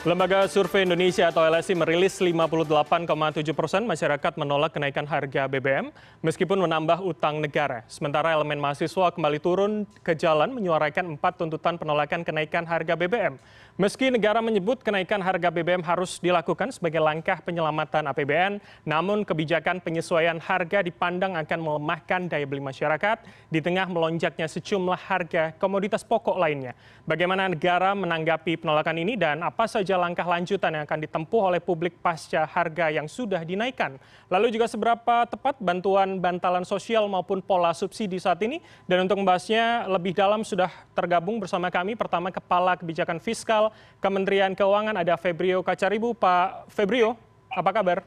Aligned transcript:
Lembaga 0.00 0.48
Survei 0.48 0.88
Indonesia 0.88 1.28
atau 1.28 1.44
LSI 1.44 1.76
merilis 1.76 2.16
58,7 2.16 3.04
persen 3.52 3.84
masyarakat 3.84 4.32
menolak 4.40 4.72
kenaikan 4.72 5.04
harga 5.04 5.44
BBM 5.44 5.92
meskipun 6.24 6.56
menambah 6.56 7.04
utang 7.04 7.36
negara. 7.36 7.84
Sementara 7.84 8.32
elemen 8.32 8.56
mahasiswa 8.56 9.12
kembali 9.12 9.36
turun 9.44 9.84
ke 10.00 10.16
jalan 10.16 10.56
menyuarakan 10.56 11.20
empat 11.20 11.36
tuntutan 11.36 11.76
penolakan 11.76 12.24
kenaikan 12.24 12.64
harga 12.64 12.96
BBM. 12.96 13.36
Meski 13.78 14.10
negara 14.10 14.42
menyebut 14.42 14.82
kenaikan 14.82 15.22
harga 15.22 15.46
BBM 15.46 15.86
harus 15.86 16.18
dilakukan 16.18 16.74
sebagai 16.74 16.98
langkah 16.98 17.38
penyelamatan 17.38 18.02
APBN, 18.10 18.58
namun 18.82 19.22
kebijakan 19.22 19.78
penyesuaian 19.78 20.42
harga 20.42 20.82
dipandang 20.82 21.38
akan 21.38 21.58
melemahkan 21.62 22.26
daya 22.26 22.42
beli 22.50 22.58
masyarakat 22.58 23.22
di 23.46 23.62
tengah 23.62 23.86
melonjaknya 23.86 24.50
sejumlah 24.50 24.98
harga 24.98 25.54
komoditas 25.54 26.02
pokok 26.02 26.34
lainnya. 26.34 26.74
Bagaimana 27.06 27.46
negara 27.46 27.94
menanggapi 27.94 28.58
penolakan 28.58 29.06
ini 29.06 29.14
dan 29.14 29.46
apa 29.46 29.70
saja 29.70 29.94
langkah 29.94 30.26
lanjutan 30.26 30.74
yang 30.74 30.84
akan 30.84 31.00
ditempuh 31.06 31.42
oleh 31.54 31.60
publik 31.62 32.02
pasca 32.02 32.50
harga 32.50 32.90
yang 32.90 33.06
sudah 33.06 33.46
dinaikkan? 33.46 34.02
Lalu 34.28 34.50
juga 34.50 34.66
seberapa 34.66 35.24
tepat 35.30 35.62
bantuan 35.62 36.18
bantalan 36.18 36.66
sosial 36.66 37.06
maupun 37.06 37.38
pola 37.38 37.70
subsidi 37.70 38.18
saat 38.18 38.42
ini? 38.42 38.58
Dan 38.84 39.08
untuk 39.08 39.16
membahasnya 39.22 39.88
lebih 39.88 40.12
dalam 40.12 40.42
sudah 40.42 40.68
tergabung 40.92 41.40
bersama 41.40 41.72
kami 41.72 41.96
pertama 41.96 42.28
Kepala 42.28 42.76
Kebijakan 42.76 43.22
Fiskal 43.22 43.69
Kementerian 44.00 44.56
Keuangan 44.56 44.96
ada 44.96 45.14
Febrio 45.20 45.60
Kacaribu. 45.60 46.16
Pak 46.16 46.72
Febrio, 46.72 47.14
apa 47.52 47.70
kabar? 47.70 47.98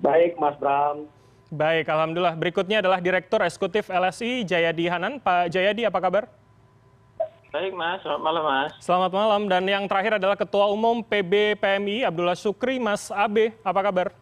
Baik, 0.00 0.36
Mas 0.36 0.56
Bram. 0.56 1.08
Baik, 1.52 1.86
Alhamdulillah. 1.86 2.34
Berikutnya 2.34 2.82
adalah 2.82 2.98
Direktur 2.98 3.40
Eksekutif 3.44 3.86
LSI 3.88 4.42
Jayadi 4.42 4.90
Hanan. 4.90 5.22
Pak 5.22 5.52
Jayadi, 5.52 5.86
apa 5.86 5.98
kabar? 6.02 6.26
Baik, 7.54 7.72
Mas. 7.72 8.02
Selamat 8.04 8.22
malam, 8.24 8.42
Mas. 8.44 8.72
Selamat 8.82 9.12
malam. 9.14 9.42
Dan 9.48 9.62
yang 9.64 9.84
terakhir 9.88 10.18
adalah 10.18 10.36
Ketua 10.36 10.68
Umum 10.68 11.00
PB 11.00 11.56
PMI 11.56 12.04
Abdullah 12.04 12.36
Sukri, 12.36 12.76
Mas 12.76 13.08
Abe. 13.14 13.54
Apa 13.64 13.80
kabar? 13.80 14.12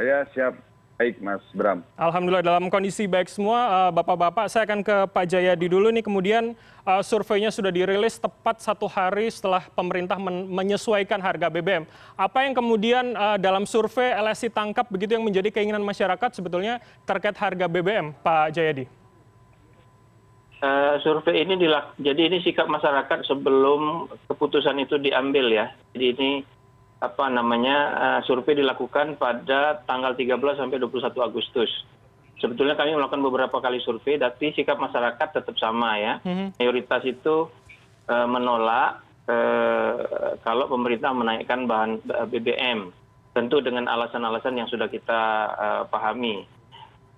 Ya, 0.00 0.24
siap. 0.32 0.69
Baik, 1.00 1.16
Mas 1.24 1.40
Bram. 1.56 1.80
Alhamdulillah 1.96 2.44
dalam 2.44 2.68
kondisi 2.68 3.08
baik 3.08 3.32
semua, 3.32 3.88
eh, 3.88 3.90
Bapak-Bapak. 3.96 4.52
Saya 4.52 4.68
akan 4.68 4.84
ke 4.84 4.96
Pak 5.08 5.32
Jayadi 5.32 5.64
dulu 5.72 5.88
nih. 5.88 6.04
Kemudian 6.04 6.52
uh, 6.84 7.00
surveinya 7.00 7.48
sudah 7.48 7.72
dirilis 7.72 8.20
tepat 8.20 8.60
satu 8.60 8.84
hari 8.84 9.32
setelah 9.32 9.64
pemerintah 9.72 10.20
men 10.20 10.44
menyesuaikan 10.52 11.16
harga 11.16 11.48
BBM. 11.48 11.88
Apa 12.20 12.44
yang 12.44 12.52
kemudian 12.52 13.16
uh, 13.16 13.40
dalam 13.40 13.64
survei 13.64 14.12
LSI 14.12 14.52
tangkap 14.52 14.92
begitu 14.92 15.16
yang 15.16 15.24
menjadi 15.24 15.48
keinginan 15.48 15.80
masyarakat 15.80 16.36
sebetulnya 16.36 16.84
terkait 17.08 17.32
harga 17.40 17.64
BBM, 17.64 18.12
Pak 18.20 18.52
Jayadi? 18.52 18.84
Uh, 20.60 21.00
survei 21.00 21.40
ini 21.40 21.56
dilak 21.56 21.96
jadi 21.96 22.28
ini 22.28 22.44
sikap 22.44 22.68
masyarakat 22.68 23.24
sebelum 23.24 24.04
keputusan 24.28 24.76
itu 24.84 25.00
diambil 25.00 25.48
ya. 25.48 25.72
Jadi 25.96 26.06
ini 26.12 26.30
apa 27.00 27.32
namanya 27.32 27.76
uh, 27.96 28.20
survei 28.28 28.60
dilakukan 28.60 29.16
pada 29.16 29.80
tanggal 29.88 30.12
13 30.12 30.36
sampai 30.36 30.76
21 30.76 31.16
Agustus. 31.24 31.72
Sebetulnya 32.40 32.76
kami 32.76 32.92
melakukan 32.96 33.24
beberapa 33.24 33.56
kali 33.60 33.80
survei, 33.80 34.20
tapi 34.20 34.52
sikap 34.52 34.76
masyarakat 34.76 35.28
tetap 35.32 35.56
sama 35.56 35.96
ya. 35.96 36.20
Mm-hmm. 36.24 36.60
Mayoritas 36.60 37.02
itu 37.08 37.48
uh, 38.08 38.28
menolak 38.28 39.00
uh, 39.28 40.36
kalau 40.44 40.68
pemerintah 40.68 41.12
menaikkan 41.16 41.64
bahan 41.64 42.04
BBM, 42.28 42.92
tentu 43.32 43.64
dengan 43.64 43.88
alasan-alasan 43.88 44.60
yang 44.60 44.68
sudah 44.68 44.88
kita 44.90 45.22
pahami. 45.86 46.42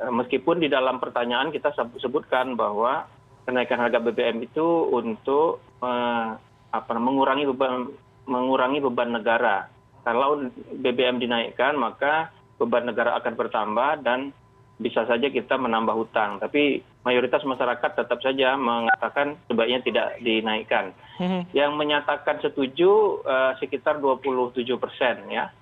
Meskipun 0.03 0.61
di 0.61 0.69
dalam 0.69 0.99
pertanyaan 0.99 1.55
kita 1.55 1.73
sebutkan 2.03 2.53
bahwa 2.59 3.07
kenaikan 3.49 3.81
harga 3.81 4.03
BBM 4.03 4.45
itu 4.45 4.93
untuk 4.93 5.65
apa, 5.81 6.93
mengurangi 7.01 7.49
beban 7.49 7.89
mengurangi 8.27 8.79
beban 8.83 9.15
negara. 9.15 9.67
Kalau 10.03 10.51
BBM 10.83 11.23
dinaikkan, 11.23 11.79
maka 11.79 12.35
beban 12.59 12.87
negara 12.87 13.19
akan 13.19 13.35
bertambah 13.39 14.03
dan 14.03 14.35
bisa 14.83 15.07
saja 15.07 15.31
kita 15.31 15.55
menambah 15.55 15.95
hutang. 15.95 16.43
Tapi 16.43 16.83
mayoritas 17.07 17.47
masyarakat 17.47 17.91
tetap 17.95 18.19
saja 18.19 18.59
mengatakan 18.59 19.39
sebaiknya 19.47 19.81
tidak 19.87 20.07
dinaikkan. 20.19 20.91
Hmm. 21.23 21.47
Yang 21.55 21.73
menyatakan 21.79 22.43
setuju 22.43 23.23
uh, 23.23 23.55
sekitar 23.63 24.03
27 24.03 24.67
persen 24.83 25.31
ya. 25.31 25.55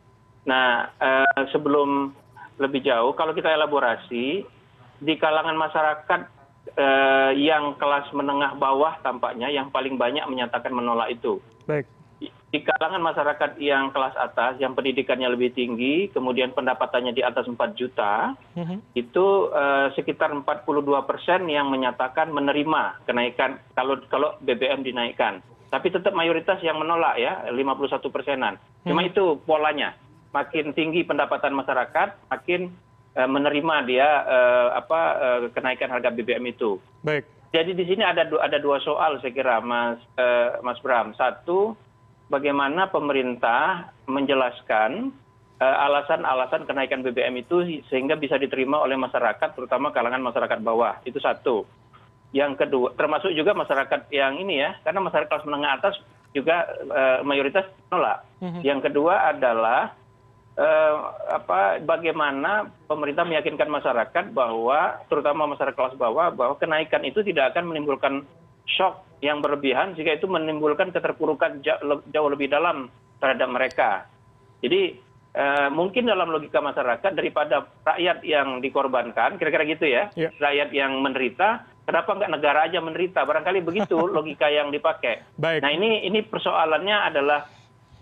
Nah 0.49 0.89
uh, 0.97 1.43
sebelum 1.53 2.17
lebih 2.57 2.81
jauh, 2.81 3.13
kalau 3.13 3.37
kita 3.37 3.53
elaborasi 3.53 4.45
di 5.01 5.15
kalangan 5.17 5.57
masyarakat 5.57 6.21
uh, 6.77 7.33
yang 7.37 7.77
kelas 7.77 8.09
menengah 8.17 8.57
bawah 8.57 9.01
tampaknya 9.05 9.53
yang 9.53 9.69
paling 9.69 10.01
banyak 10.01 10.25
menyatakan 10.29 10.73
menolak 10.73 11.13
itu. 11.13 11.41
Baik 11.69 12.00
di 12.51 12.67
kalangan 12.67 12.99
masyarakat 12.99 13.63
yang 13.63 13.95
kelas 13.95 14.19
atas 14.19 14.59
yang 14.59 14.75
pendidikannya 14.75 15.31
lebih 15.31 15.55
tinggi 15.55 16.11
kemudian 16.11 16.51
pendapatannya 16.51 17.15
di 17.15 17.23
atas 17.23 17.47
empat 17.47 17.79
juta 17.79 18.35
mhm. 18.59 18.83
itu 18.99 19.47
uh, 19.55 19.95
sekitar 19.95 20.35
42 20.35 20.67
persen 21.07 21.47
yang 21.47 21.71
menyatakan 21.71 22.35
menerima 22.35 23.07
kenaikan 23.07 23.63
kalau 23.79 24.03
kalau 24.11 24.35
BBM 24.43 24.83
dinaikkan. 24.83 25.39
Tapi 25.71 25.95
tetap 25.95 26.11
mayoritas 26.11 26.59
yang 26.67 26.83
menolak 26.83 27.15
ya 27.23 27.47
51 27.55 28.11
persenan. 28.11 28.59
Cuma 28.83 29.07
mhm. 29.07 29.11
itu 29.15 29.25
polanya. 29.47 29.95
Makin 30.35 30.75
tinggi 30.75 31.07
pendapatan 31.07 31.55
masyarakat 31.55 32.35
makin 32.35 32.75
uh, 33.15 33.31
menerima 33.31 33.75
dia 33.87 34.09
uh, 34.27 34.69
apa 34.75 35.01
kenaikan 35.55 35.95
harga 35.95 36.11
BBM 36.11 36.51
itu. 36.51 36.83
Baik. 37.07 37.31
Jadi 37.55 37.79
di 37.79 37.87
sini 37.87 38.03
ada 38.03 38.27
ada 38.27 38.59
dua 38.59 38.83
soal 38.83 39.23
saya 39.23 39.35
kira 39.35 39.59
mas 39.63 39.99
mas 40.63 40.79
Bram. 40.83 41.11
Satu 41.19 41.75
bagaimana 42.31 42.89
pemerintah 42.89 43.91
menjelaskan 44.07 45.11
eh, 45.59 45.77
alasan 45.85 46.23
alasan 46.23 46.65
kenaikan 46.65 47.03
bbm 47.03 47.35
itu 47.43 47.83
sehingga 47.91 48.15
bisa 48.15 48.39
diterima 48.39 48.79
oleh 48.81 48.95
masyarakat 48.97 49.53
terutama 49.53 49.91
kalangan 49.91 50.23
masyarakat 50.23 50.59
bawah. 50.63 51.03
Itu 51.03 51.19
satu. 51.19 51.67
Yang 52.31 52.65
kedua 52.65 52.95
termasuk 52.95 53.35
juga 53.35 53.53
masyarakat 53.59 54.07
yang 54.15 54.39
ini 54.39 54.63
ya 54.63 54.79
karena 54.87 55.03
masyarakat 55.03 55.27
kelas 55.27 55.47
menengah 55.51 55.83
atas 55.83 55.99
juga 56.31 56.63
uh, 56.87 57.21
mayoritas 57.27 57.67
menolak. 57.91 58.23
Mm-hmm. 58.39 58.63
yang 58.63 58.81
kedua 58.81 59.35
adalah 59.35 59.93
uh, 60.57 60.95
apa 61.29 61.83
bagaimana 61.83 62.71
pemerintah 62.87 63.27
meyakinkan 63.27 63.67
masyarakat 63.67 64.25
bahwa 64.31 65.03
terutama 65.11 65.51
masyarakat 65.51 65.77
kelas 65.77 65.99
bawah 65.99 66.31
bahwa 66.31 66.55
kenaikan 66.57 67.03
itu 67.03 67.21
tidak 67.27 67.53
akan 67.53 67.75
menimbulkan 67.75 68.23
shock 68.77 69.11
yang 69.21 69.45
berlebihan 69.45 69.93
sehingga 69.93 70.17
itu 70.17 70.27
menimbulkan 70.27 70.91
keterpurukan 70.95 71.61
jauh 72.09 72.29
lebih 72.33 72.49
dalam 72.49 72.89
terhadap 73.21 73.49
mereka. 73.53 73.91
Jadi 74.65 74.97
eh, 75.37 75.69
mungkin 75.69 76.09
dalam 76.09 76.33
logika 76.33 76.65
masyarakat 76.65 77.13
daripada 77.13 77.69
rakyat 77.85 78.25
yang 78.25 78.65
dikorbankan, 78.65 79.37
kira-kira 79.37 79.65
gitu 79.69 79.87
ya, 79.87 80.09
ya, 80.17 80.33
rakyat 80.41 80.73
yang 80.73 80.97
menderita, 81.05 81.69
kenapa 81.85 82.17
nggak 82.17 82.33
negara 82.33 82.59
aja 82.65 82.81
menderita? 82.81 83.27
Barangkali 83.29 83.61
begitu 83.61 83.97
logika 84.17 84.49
yang 84.49 84.73
dipakai. 84.73 85.37
Baik. 85.37 85.61
Nah 85.61 85.71
ini 85.71 86.09
ini 86.09 86.25
persoalannya 86.25 86.97
adalah 87.13 87.41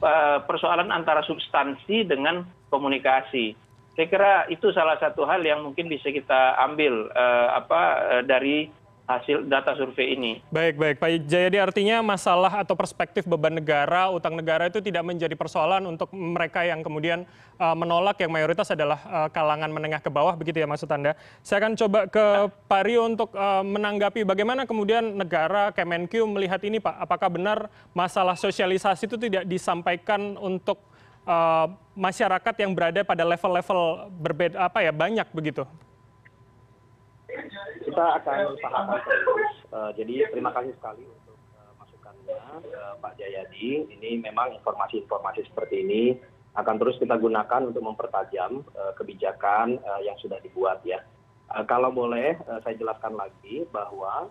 uh, 0.03 0.39
persoalan 0.47 0.95
antara 0.95 1.27
substansi 1.27 2.07
dengan 2.07 2.47
komunikasi. 2.71 3.59
Saya 3.99 4.07
kira 4.07 4.33
itu 4.47 4.71
salah 4.71 4.95
satu 5.03 5.27
hal 5.27 5.43
yang 5.43 5.67
mungkin 5.67 5.91
bisa 5.91 6.15
kita 6.15 6.55
ambil 6.63 7.11
uh, 7.11 7.59
apa 7.59 7.81
uh, 7.99 8.23
dari 8.23 8.71
hasil 9.09 9.49
data 9.49 9.73
survei 9.73 10.13
ini. 10.13 10.45
Baik, 10.53 10.77
baik. 10.77 10.97
Pak 11.01 11.09
Jayadi, 11.25 11.57
artinya 11.57 12.05
masalah 12.05 12.61
atau 12.61 12.77
perspektif 12.77 13.25
beban 13.25 13.57
negara, 13.57 14.13
utang 14.13 14.37
negara 14.37 14.69
itu 14.69 14.85
tidak 14.85 15.01
menjadi 15.01 15.33
persoalan 15.33 15.89
untuk 15.89 16.13
mereka 16.13 16.61
yang 16.69 16.85
kemudian 16.85 17.25
uh, 17.57 17.73
menolak 17.73 18.21
yang 18.21 18.29
mayoritas 18.29 18.69
adalah 18.69 19.01
uh, 19.09 19.29
kalangan 19.33 19.73
menengah 19.73 20.05
ke 20.05 20.13
bawah, 20.13 20.37
begitu 20.37 20.61
ya 20.61 20.69
maksud 20.69 20.93
Anda. 20.93 21.17
Saya 21.41 21.65
akan 21.65 21.73
coba 21.81 22.01
ke 22.05 22.53
Pak 22.69 22.83
Rio 22.85 23.09
untuk 23.09 23.33
uh, 23.33 23.65
menanggapi 23.65 24.29
bagaimana 24.29 24.69
kemudian 24.69 25.17
negara 25.17 25.73
Kemenq 25.73 26.13
melihat 26.29 26.61
ini 26.69 26.77
Pak. 26.77 27.09
Apakah 27.09 27.33
benar 27.33 27.73
masalah 27.97 28.37
sosialisasi 28.37 29.09
itu 29.09 29.17
tidak 29.17 29.49
disampaikan 29.49 30.37
untuk 30.37 30.85
uh, 31.25 31.73
masyarakat 31.97 32.55
yang 32.61 32.77
berada 32.77 33.01
pada 33.09 33.25
level-level 33.25 34.13
berbeda 34.21 34.69
apa 34.69 34.85
ya 34.85 34.93
banyak 34.93 35.29
begitu 35.33 35.65
kita 37.85 38.05
akan 38.23 38.39
usahakan 38.57 39.01
terus. 39.05 39.53
Uh, 39.69 39.91
jadi 39.95 40.29
terima 40.33 40.51
kasih 40.55 40.73
sekali 40.77 41.05
untuk 41.07 41.39
uh, 41.57 41.73
masukannya 41.79 42.41
uh, 42.75 42.95
Pak 42.99 43.17
Jayadi. 43.19 43.87
Ini 43.89 44.23
memang 44.23 44.57
informasi-informasi 44.59 45.49
seperti 45.49 45.85
ini 45.85 46.03
akan 46.59 46.77
terus 46.81 46.99
kita 46.99 47.15
gunakan 47.15 47.71
untuk 47.71 47.85
mempertajam 47.85 48.67
uh, 48.75 48.93
kebijakan 48.99 49.79
uh, 49.83 50.01
yang 50.03 50.19
sudah 50.19 50.41
dibuat 50.43 50.83
ya. 50.83 51.05
Uh, 51.53 51.65
kalau 51.65 51.95
boleh 51.95 52.35
uh, 52.51 52.59
saya 52.67 52.75
jelaskan 52.75 53.15
lagi 53.15 53.65
bahwa 53.71 54.27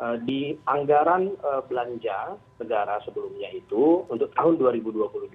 uh, 0.00 0.16
di 0.24 0.56
anggaran 0.66 1.36
uh, 1.44 1.62
belanja 1.68 2.34
negara 2.58 2.98
sebelumnya 3.04 3.52
itu 3.52 4.02
untuk 4.08 4.32
tahun 4.34 4.56
2022 4.58 5.30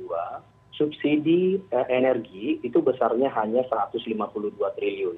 subsidi 0.75 1.61
uh, 1.71 1.87
energi 1.87 2.59
itu 2.65 2.77
besarnya 2.83 3.31
hanya 3.31 3.63
152 3.69 4.59
triliun 4.75 5.17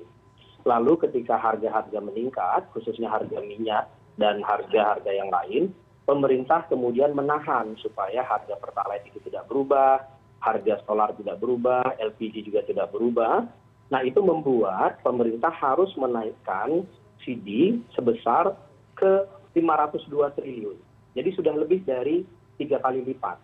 lalu 0.65 0.97
ketika 1.03 1.37
harga 1.37 1.69
harga 1.69 1.99
meningkat 2.01 2.65
khususnya 2.73 3.11
harga 3.11 3.37
minyak 3.43 3.85
dan 4.17 4.41
harga 4.41 4.97
harga 4.97 5.11
yang 5.13 5.29
lain 5.29 5.73
pemerintah 6.07 6.63
kemudian 6.71 7.11
menahan 7.11 7.75
supaya 7.83 8.23
harga 8.23 8.55
pertalite 8.55 9.11
itu 9.11 9.19
tidak 9.27 9.43
berubah, 9.51 10.07
harga 10.39 10.79
solar 10.87 11.11
tidak 11.19 11.43
berubah, 11.43 11.99
LPG 11.99 12.47
juga 12.47 12.63
tidak 12.63 12.95
berubah. 12.95 13.43
Nah 13.91 14.01
itu 14.07 14.23
membuat 14.23 15.03
pemerintah 15.03 15.51
harus 15.51 15.91
menaikkan 15.99 16.87
CD 17.27 17.75
sebesar 17.91 18.55
ke 18.95 19.27
502 19.51 20.39
triliun. 20.39 20.79
Jadi 21.11 21.29
sudah 21.35 21.51
lebih 21.51 21.83
dari 21.83 22.23
tiga 22.55 22.79
kali 22.79 23.03
lipat. 23.03 23.37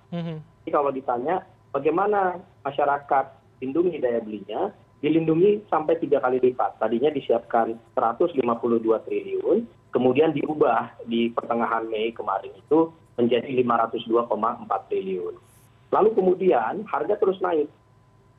Jadi 0.63 0.69
kalau 0.71 0.89
ditanya 0.95 1.43
bagaimana 1.75 2.39
masyarakat 2.63 3.25
lindungi 3.59 3.99
daya 3.99 4.23
belinya, 4.23 4.71
dilindungi 5.03 5.67
sampai 5.67 5.99
tiga 5.99 6.23
kali 6.23 6.39
lipat. 6.39 6.79
Tadinya 6.79 7.11
disiapkan 7.11 7.75
152 7.91 8.39
triliun, 9.03 9.67
kemudian 9.91 10.31
diubah 10.31 10.95
di 11.03 11.27
pertengahan 11.27 11.83
Mei 11.91 12.15
kemarin 12.15 12.55
itu 12.55 12.87
menjadi 13.19 13.51
502,4 13.51 14.87
triliun. 14.87 15.35
Lalu 15.91 16.09
kemudian 16.15 16.87
harga 16.87 17.19
terus 17.19 17.37
naik 17.43 17.67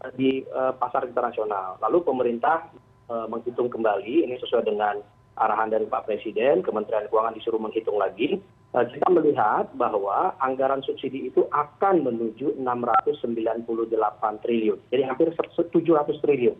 eh, 0.02 0.12
di 0.16 0.30
uh, 0.50 0.72
pasar 0.74 1.04
internasional. 1.04 1.76
Lalu 1.84 2.02
pemerintah 2.02 2.72
uh, 3.12 3.28
menghitung 3.28 3.68
kembali, 3.68 4.24
ini 4.24 4.34
sesuai 4.40 4.64
dengan 4.64 4.98
arahan 5.36 5.70
dari 5.70 5.86
Pak 5.86 6.08
Presiden, 6.08 6.64
Kementerian 6.64 7.06
Keuangan 7.12 7.36
disuruh 7.36 7.60
menghitung 7.60 8.00
lagi. 8.00 8.40
Uh, 8.74 8.82
kita 8.90 9.06
melihat 9.06 9.70
bahwa 9.78 10.34
anggaran 10.42 10.82
subsidi 10.82 11.30
itu 11.30 11.46
akan 11.54 12.02
menuju 12.02 12.58
698 12.58 14.42
triliun. 14.42 14.78
Jadi 14.90 15.02
hampir 15.06 15.30
700 15.30 15.70
triliun. 16.18 16.58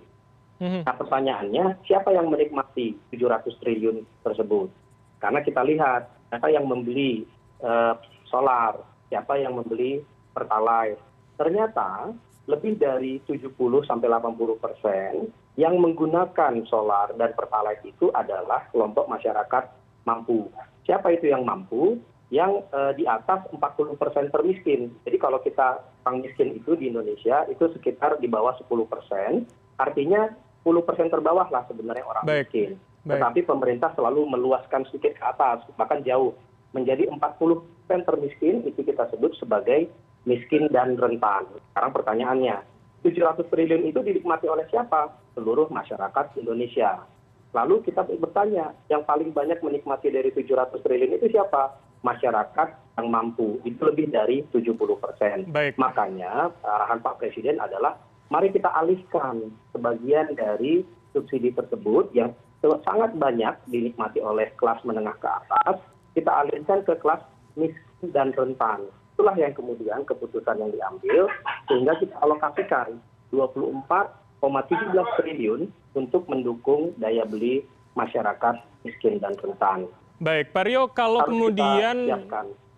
Nah 0.62 0.94
pertanyaannya, 0.94 1.82
siapa 1.84 2.14
yang 2.14 2.30
menikmati 2.30 2.94
700 3.10 3.58
triliun 3.58 4.06
tersebut? 4.22 4.70
Karena 5.18 5.42
kita 5.42 5.66
lihat 5.66 6.06
siapa 6.30 6.48
yang 6.54 6.70
membeli 6.70 7.26
uh, 7.60 7.98
solar, 8.30 8.78
siapa 9.10 9.34
yang 9.34 9.58
membeli 9.58 10.00
pertalite. 10.30 11.02
Ternyata 11.34 12.14
lebih 12.46 12.78
dari 12.78 13.18
70 13.26 13.50
sampai 13.88 14.06
80 14.06 14.62
persen 14.62 15.12
yang 15.58 15.78
menggunakan 15.78 16.62
solar 16.66 17.14
dan 17.18 17.30
pertalite 17.34 17.82
itu 17.86 18.10
adalah 18.14 18.68
kelompok 18.70 19.10
masyarakat 19.10 19.64
mampu. 20.04 20.48
Siapa 20.84 21.12
itu 21.12 21.28
yang 21.28 21.44
mampu? 21.44 22.00
Yang 22.32 22.64
uh, 22.72 22.92
di 22.96 23.04
atas 23.04 23.44
40 23.52 23.60
persen 24.00 24.32
termiskin. 24.32 24.90
Jadi 25.04 25.16
kalau 25.20 25.38
kita 25.44 25.84
orang 26.04 26.24
miskin 26.24 26.56
itu 26.56 26.76
di 26.76 26.88
Indonesia 26.88 27.44
itu 27.48 27.68
sekitar 27.76 28.16
di 28.20 28.26
bawah 28.26 28.56
10 28.56 28.68
persen. 28.88 29.44
Artinya 29.76 30.32
10 30.64 30.88
persen 30.88 31.12
terbawah 31.12 31.46
lah 31.52 31.68
sebenarnya 31.68 32.04
orang 32.08 32.24
Baik. 32.24 32.48
miskin 32.48 32.80
tetapi 33.04 33.44
pemerintah 33.44 33.92
selalu 33.92 34.24
meluaskan 34.24 34.88
sedikit 34.88 35.20
ke 35.20 35.24
atas 35.24 35.60
bahkan 35.76 36.00
jauh 36.00 36.32
menjadi 36.72 37.06
40 37.12 37.20
persen 37.84 38.00
termiskin 38.08 38.54
itu 38.64 38.80
kita 38.80 39.04
sebut 39.12 39.36
sebagai 39.36 39.92
miskin 40.24 40.72
dan 40.72 40.96
rentan 40.96 41.44
sekarang 41.72 41.92
pertanyaannya 41.92 42.56
700 43.04 43.44
triliun 43.52 43.84
itu 43.84 44.00
dinikmati 44.00 44.48
oleh 44.48 44.64
siapa 44.72 45.12
seluruh 45.36 45.68
masyarakat 45.68 46.40
Indonesia 46.40 47.04
lalu 47.54 47.86
kita 47.86 48.02
bertanya 48.04 48.74
yang 48.90 49.06
paling 49.06 49.30
banyak 49.30 49.62
menikmati 49.62 50.10
dari 50.10 50.34
700 50.34 50.74
triliun 50.82 51.16
itu 51.16 51.30
siapa? 51.30 51.78
Masyarakat 52.04 52.68
yang 53.00 53.08
mampu. 53.08 53.62
Itu 53.64 53.88
lebih 53.88 54.12
dari 54.12 54.44
70 54.52 54.76
persen. 55.00 55.48
Makanya 55.78 56.52
arahan 56.60 57.00
Pak 57.00 57.22
Presiden 57.22 57.62
adalah 57.62 57.96
mari 58.28 58.50
kita 58.50 58.68
alihkan 58.74 59.54
sebagian 59.72 60.34
dari 60.36 60.84
subsidi 61.14 61.54
tersebut 61.54 62.10
yang 62.12 62.34
sangat 62.84 63.14
banyak 63.16 63.54
dinikmati 63.70 64.18
oleh 64.20 64.50
kelas 64.58 64.82
menengah 64.84 65.14
ke 65.20 65.28
atas 65.28 65.78
kita 66.14 66.30
alihkan 66.30 66.80
ke 66.86 66.94
kelas 67.02 67.20
miskin 67.58 68.08
dan 68.14 68.30
rentan. 68.32 68.86
Itulah 69.14 69.34
yang 69.38 69.54
kemudian 69.54 70.02
keputusan 70.06 70.58
yang 70.58 70.70
diambil 70.74 71.30
sehingga 71.70 71.94
kita 72.02 72.14
alokasikan 72.22 72.98
24,17 74.50 75.18
triliun 75.20 75.60
untuk 75.96 76.28
mendukung 76.28 76.92
daya 77.00 77.24
beli 77.24 77.64
masyarakat 77.96 78.60
miskin 78.84 79.22
dan 79.22 79.32
rentan. 79.38 79.88
Baik, 80.20 80.52
Pak 80.52 80.64
Rio, 80.66 80.82
kalau 80.90 81.22
Harus 81.22 81.30
kemudian 81.32 81.96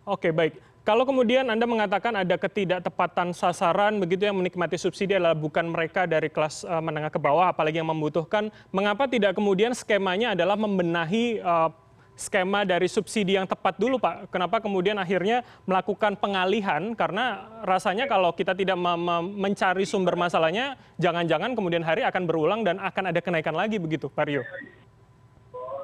Oke, 0.06 0.30
baik. 0.30 0.62
Kalau 0.86 1.02
kemudian 1.02 1.50
Anda 1.50 1.66
mengatakan 1.66 2.14
ada 2.14 2.38
ketidaktepatan 2.38 3.34
sasaran 3.34 3.98
begitu 3.98 4.30
yang 4.30 4.38
menikmati 4.38 4.78
subsidi 4.78 5.18
adalah 5.18 5.34
bukan 5.34 5.66
mereka 5.66 6.06
dari 6.06 6.30
kelas 6.30 6.62
uh, 6.62 6.78
menengah 6.78 7.10
ke 7.10 7.18
bawah, 7.18 7.50
apalagi 7.50 7.82
yang 7.82 7.90
membutuhkan, 7.90 8.54
mengapa 8.70 9.10
tidak 9.10 9.34
kemudian 9.34 9.74
skemanya 9.74 10.38
adalah 10.38 10.54
membenahi 10.54 11.42
uh, 11.42 11.74
skema 12.16 12.64
dari 12.64 12.88
subsidi 12.88 13.36
yang 13.36 13.44
tepat 13.44 13.76
dulu 13.76 14.00
Pak? 14.00 14.32
Kenapa 14.32 14.58
kemudian 14.58 14.96
akhirnya 14.96 15.44
melakukan 15.68 16.16
pengalihan? 16.16 16.96
Karena 16.96 17.44
rasanya 17.62 18.08
kalau 18.08 18.32
kita 18.32 18.56
tidak 18.56 18.80
mencari 19.36 19.84
sumber 19.84 20.16
masalahnya, 20.16 20.80
jangan-jangan 20.96 21.52
kemudian 21.52 21.84
hari 21.84 22.02
akan 22.02 22.24
berulang 22.24 22.64
dan 22.64 22.80
akan 22.80 23.12
ada 23.12 23.20
kenaikan 23.20 23.52
lagi 23.52 23.76
begitu, 23.76 24.08
Pak 24.08 24.24
Rio? 24.26 24.42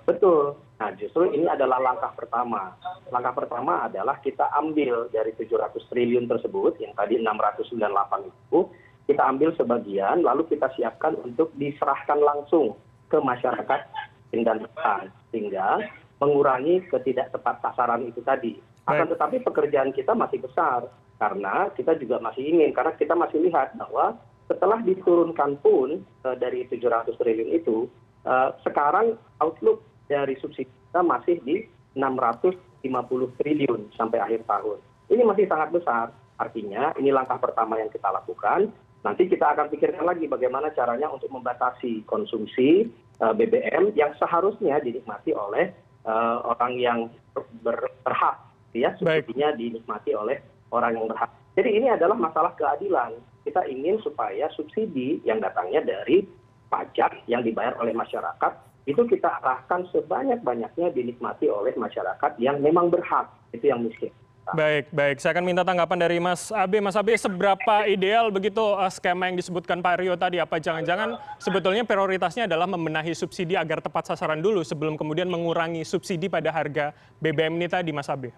Betul. 0.02 0.58
Nah, 0.82 0.90
justru 0.99 1.31
ini 1.31 1.46
adalah 1.46 1.79
langkah 1.79 2.11
pertama. 2.19 2.75
Langkah 3.14 3.38
pertama 3.38 3.87
adalah 3.87 4.19
kita 4.19 4.50
ambil 4.58 5.06
dari 5.14 5.31
700 5.38 5.79
triliun 5.87 6.26
tersebut, 6.26 6.81
yang 6.82 6.90
tadi 6.99 7.23
698 7.23 8.26
itu, 8.26 8.67
kita 9.06 9.23
ambil 9.23 9.55
sebagian, 9.55 10.26
lalu 10.26 10.43
kita 10.50 10.75
siapkan 10.75 11.14
untuk 11.23 11.55
diserahkan 11.55 12.19
langsung 12.19 12.75
ke 13.06 13.20
masyarakat 13.23 13.81
dan 14.32 14.64
sehingga 15.29 15.76
mengurangi 16.23 16.87
ketidaktepat 16.87 17.59
sasaran 17.59 18.07
itu 18.07 18.23
tadi. 18.23 18.55
Akan 18.87 19.11
tetapi 19.11 19.43
pekerjaan 19.43 19.91
kita 19.91 20.15
masih 20.15 20.39
besar, 20.39 20.87
karena 21.19 21.71
kita 21.75 21.99
juga 21.99 22.23
masih 22.23 22.47
ingin, 22.47 22.71
karena 22.71 22.95
kita 22.95 23.19
masih 23.19 23.43
lihat 23.43 23.75
bahwa 23.75 24.15
setelah 24.47 24.79
diturunkan 24.87 25.59
pun 25.59 26.07
uh, 26.23 26.37
dari 26.39 26.67
700 26.71 27.15
triliun 27.19 27.51
itu, 27.59 27.91
uh, 28.27 28.55
sekarang 28.63 29.19
outlook 29.43 29.83
dari 30.07 30.39
subsidi 30.39 30.71
kita 30.71 31.03
masih 31.03 31.43
di 31.43 31.67
650 31.99 33.39
triliun 33.39 33.91
sampai 33.99 34.19
akhir 34.23 34.47
tahun. 34.47 34.79
Ini 35.11 35.23
masih 35.27 35.45
sangat 35.51 35.75
besar. 35.75 36.07
Artinya 36.41 36.97
ini 36.99 37.15
langkah 37.15 37.39
pertama 37.39 37.79
yang 37.79 37.89
kita 37.93 38.09
lakukan. 38.11 38.73
Nanti 39.03 39.27
kita 39.27 39.57
akan 39.57 39.67
pikirkan 39.73 40.07
lagi 40.07 40.31
bagaimana 40.31 40.71
caranya 40.73 41.11
untuk 41.11 41.29
membatasi 41.35 42.07
konsumsi 42.07 42.87
eh, 43.19 43.35
BBM 43.35 43.93
yang 43.99 44.15
seharusnya 44.15 44.79
dinikmati 44.79 45.35
oleh 45.35 45.75
orang 46.47 46.73
yang 46.79 46.99
ber 47.63 47.79
berhak, 48.03 48.37
ya 48.75 48.94
subsidinya 48.99 49.55
dinikmati 49.55 50.13
oleh 50.17 50.43
orang 50.75 50.99
yang 50.99 51.06
berhak. 51.06 51.31
Jadi 51.55 51.71
ini 51.79 51.87
adalah 51.93 52.17
masalah 52.17 52.56
keadilan. 52.56 53.17
Kita 53.43 53.67
ingin 53.67 53.99
supaya 54.01 54.47
subsidi 54.55 55.19
yang 55.27 55.43
datangnya 55.43 55.82
dari 55.82 56.23
pajak 56.71 57.27
yang 57.29 57.44
dibayar 57.44 57.77
oleh 57.82 57.93
masyarakat 57.93 58.53
itu 58.89 59.03
kita 59.06 59.29
arahkan 59.43 59.87
sebanyak 59.94 60.43
banyaknya 60.43 60.91
dinikmati 60.91 61.47
oleh 61.47 61.71
masyarakat 61.79 62.32
yang 62.43 62.59
memang 62.59 62.91
berhak 62.91 63.31
itu 63.55 63.71
yang 63.71 63.85
miskin 63.87 64.11
Baik, 64.51 64.91
baik. 64.91 65.22
Saya 65.22 65.39
akan 65.39 65.46
minta 65.46 65.63
tanggapan 65.63 65.99
dari 66.03 66.19
Mas 66.19 66.51
Abe. 66.51 66.82
Mas 66.82 66.99
Abe, 66.99 67.15
seberapa 67.15 67.87
ideal 67.87 68.27
begitu 68.34 68.58
uh, 68.58 68.91
skema 68.91 69.31
yang 69.31 69.39
disebutkan 69.39 69.79
Pak 69.79 70.03
Rio 70.03 70.19
tadi? 70.19 70.43
Apa 70.43 70.58
jangan-jangan 70.58 71.15
sebetulnya 71.39 71.87
prioritasnya 71.87 72.51
adalah 72.51 72.67
membenahi 72.67 73.15
subsidi 73.15 73.55
agar 73.55 73.79
tepat 73.79 74.11
sasaran 74.11 74.43
dulu 74.43 74.67
sebelum 74.67 74.99
kemudian 74.99 75.31
mengurangi 75.31 75.87
subsidi 75.87 76.27
pada 76.27 76.51
harga 76.51 76.91
BBM 77.22 77.55
ini 77.55 77.70
tadi, 77.70 77.94
Mas 77.94 78.11
Abe? 78.11 78.34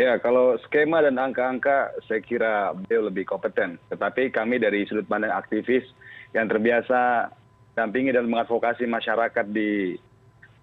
Ya, 0.00 0.16
kalau 0.16 0.56
skema 0.64 1.04
dan 1.04 1.20
angka-angka 1.20 1.92
saya 2.08 2.24
kira 2.24 2.72
beliau 2.72 3.12
lebih 3.12 3.28
kompeten. 3.28 3.76
Tetapi 3.92 4.32
kami 4.32 4.56
dari 4.56 4.88
sudut 4.88 5.04
pandang 5.04 5.36
aktivis 5.36 5.84
yang 6.32 6.48
terbiasa 6.48 7.28
dampingi 7.76 8.16
dan 8.16 8.26
mengadvokasi 8.26 8.88
masyarakat 8.88 9.44
di 9.52 10.00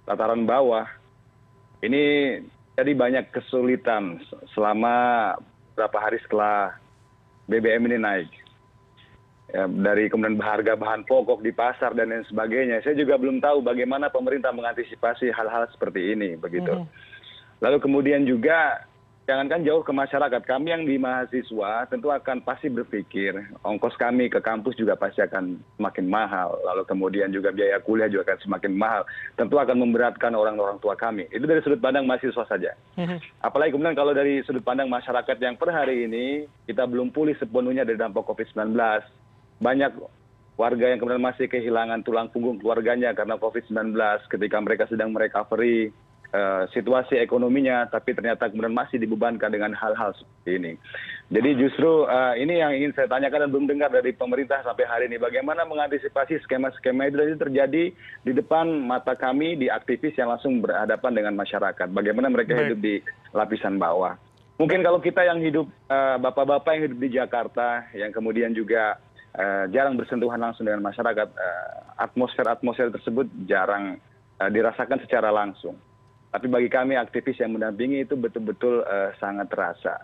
tataran 0.10 0.44
bawah 0.44 0.88
ini 1.84 2.39
jadi 2.75 2.91
banyak 2.91 3.25
kesulitan 3.32 4.20
selama 4.51 5.36
beberapa 5.74 5.98
hari 6.00 6.20
setelah 6.27 6.75
BBM 7.48 7.88
ini 7.91 7.98
naik. 8.00 8.32
Ya, 9.55 9.70
dari 9.70 10.10
kemudian 10.10 10.41
harga 10.41 10.74
bahan 10.75 11.05
pokok 11.05 11.39
di 11.46 11.53
pasar 11.55 11.96
dan 11.96 12.12
lain 12.12 12.25
sebagainya. 12.27 12.82
Saya 12.82 12.98
juga 12.98 13.15
belum 13.15 13.39
tahu 13.39 13.63
bagaimana 13.63 14.12
pemerintah 14.12 14.51
mengantisipasi 14.51 15.32
hal-hal 15.32 15.70
seperti 15.72 16.17
ini 16.17 16.36
begitu. 16.36 16.67
Mm 16.67 16.84
-hmm. 16.84 17.63
Lalu 17.63 17.77
kemudian 17.79 18.27
juga 18.27 18.84
jangankan 19.25 19.65
jauh 19.65 19.82
ke 19.82 19.89
masyarakat 19.89 20.41
kami 20.46 20.70
yang 20.70 20.86
di 20.86 21.01
mahasiswa 21.01 21.89
tentu 21.89 22.13
akan 22.13 22.46
pasti 22.46 22.70
berpikir 22.70 23.34
ongkos 23.65 23.98
kami 23.98 24.29
ke 24.29 24.38
kampus 24.38 24.77
juga 24.77 24.94
pasti 24.94 25.25
akan 25.25 25.58
semakin 25.77 26.05
mahal. 26.05 26.62
Lalu 26.62 26.86
kemudian 26.86 27.34
juga 27.34 27.50
biaya 27.50 27.82
kuliah 27.82 28.05
juga 28.05 28.34
akan 28.34 28.39
semakin 28.46 28.74
mahal. 28.77 29.01
Tentu 29.34 29.58
akan 29.58 29.82
memberatkan 29.82 30.32
orang 30.38 30.62
orang 30.62 30.77
tua 30.77 30.94
kami. 30.94 31.25
Itu 31.34 31.50
dari 31.50 31.65
sudut 31.65 31.82
pandang 31.82 32.05
mahasiswa 32.05 32.46
saja. 32.46 32.72
Mhm. 32.96 33.17
apalagi 33.44 33.75
kemudian 33.75 33.98
kalau 33.98 34.15
dari 34.15 34.39
sudut 34.48 34.63
pandang 34.63 34.88
masyarakat 34.88 35.38
yang 35.41 35.60
per 35.60 35.74
hari 35.74 36.08
ini 36.08 36.48
kita 36.70 36.88
belum 36.88 37.12
pulih 37.12 37.36
sepenuhnya 37.36 37.84
dari 37.84 38.00
dampak 38.00 38.24
COVID-19 38.24 38.72
banyak 39.60 39.91
warga 40.55 40.86
yang 40.88 41.00
kemudian 41.03 41.24
masih 41.24 41.51
kehilangan 41.51 42.03
tulang 42.08 42.32
punggung 42.32 42.60
keluarganya 42.63 43.12
karena 43.12 43.36
COVID-19 43.36 43.91
ketika 44.32 44.58
mereka 44.63 44.84
sedang 44.88 45.12
merecovery 45.12 45.91
situasi 46.75 47.15
ekonominya 47.22 47.88
tapi 47.88 48.12
ternyata 48.12 48.51
kemudian 48.51 48.75
masih 48.75 49.00
dibebankan 49.00 49.48
dengan 49.48 49.72
hal 49.72 49.96
hal 49.96 50.12
seperti 50.15 50.51
ini. 50.60 50.74
Jadi 51.25 51.58
justru 51.58 52.05
eh, 52.05 52.34
ini 52.46 52.62
yang 52.62 52.70
ingin 52.70 52.94
saya 52.94 53.10
tanyakan 53.10 53.48
dan 53.48 53.50
belum 53.50 53.65
dengar 53.65 53.89
dari 53.89 54.13
pemerintah 54.13 54.62
sampai 54.62 54.86
hari 54.86 55.10
ini. 55.10 55.17
Bagaimana 55.17 55.65
mengantisipasi 55.65 56.38
skema 56.46 56.70
skema 56.77 57.10
itu 57.10 57.17
tadi 57.17 57.34
terjadi 57.34 57.84
di 58.22 58.32
depan 58.32 58.70
mata 58.86 59.17
kami 59.17 59.58
di 59.58 59.65
aktivis 59.65 60.13
yang 60.22 60.29
langsung 60.29 60.62
berhadapan 60.62 61.17
dengan 61.17 61.34
masyarakat? 61.34 61.89
Bagaimana 61.89 62.29
mereka 62.29 62.53
Baik. 62.53 62.62
hidup 62.70 62.79
di 62.86 62.96
lapisan 63.34 63.82
bawah? 63.82 64.13
Mungkin 64.62 64.86
kalau 64.86 65.01
kita 65.01 65.25
yang 65.25 65.41
hidup 65.41 65.65
eh, 65.89 66.17
bapak-bapak 66.22 66.72
yang 66.77 66.84
hidup 66.94 67.00
di 67.01 67.10
Jakarta 67.10 67.89
yang 67.98 68.13
kemudian 68.13 68.53
juga 68.53 69.01
eh, 69.34 69.65
jarang 69.74 69.98
bersentuhan 69.98 70.38
langsung 70.38 70.70
dengan 70.70 70.86
masyarakat 70.86 71.29
eh, 71.34 71.70
atmosfer 72.05 72.46
atmosfer 72.46 72.94
tersebut 72.94 73.25
jarang 73.50 73.98
eh, 74.38 74.50
dirasakan 74.53 75.01
secara 75.01 75.34
langsung 75.34 75.74
tapi 76.36 76.51
bagi 76.51 76.70
kami 76.70 77.00
aktivis 77.00 77.39
yang 77.39 77.56
mendampingi 77.56 78.04
itu 78.04 78.20
betul 78.20 78.44
betul 78.44 78.74
eh, 78.84 79.15
sangat 79.18 79.48
terasa 79.50 79.96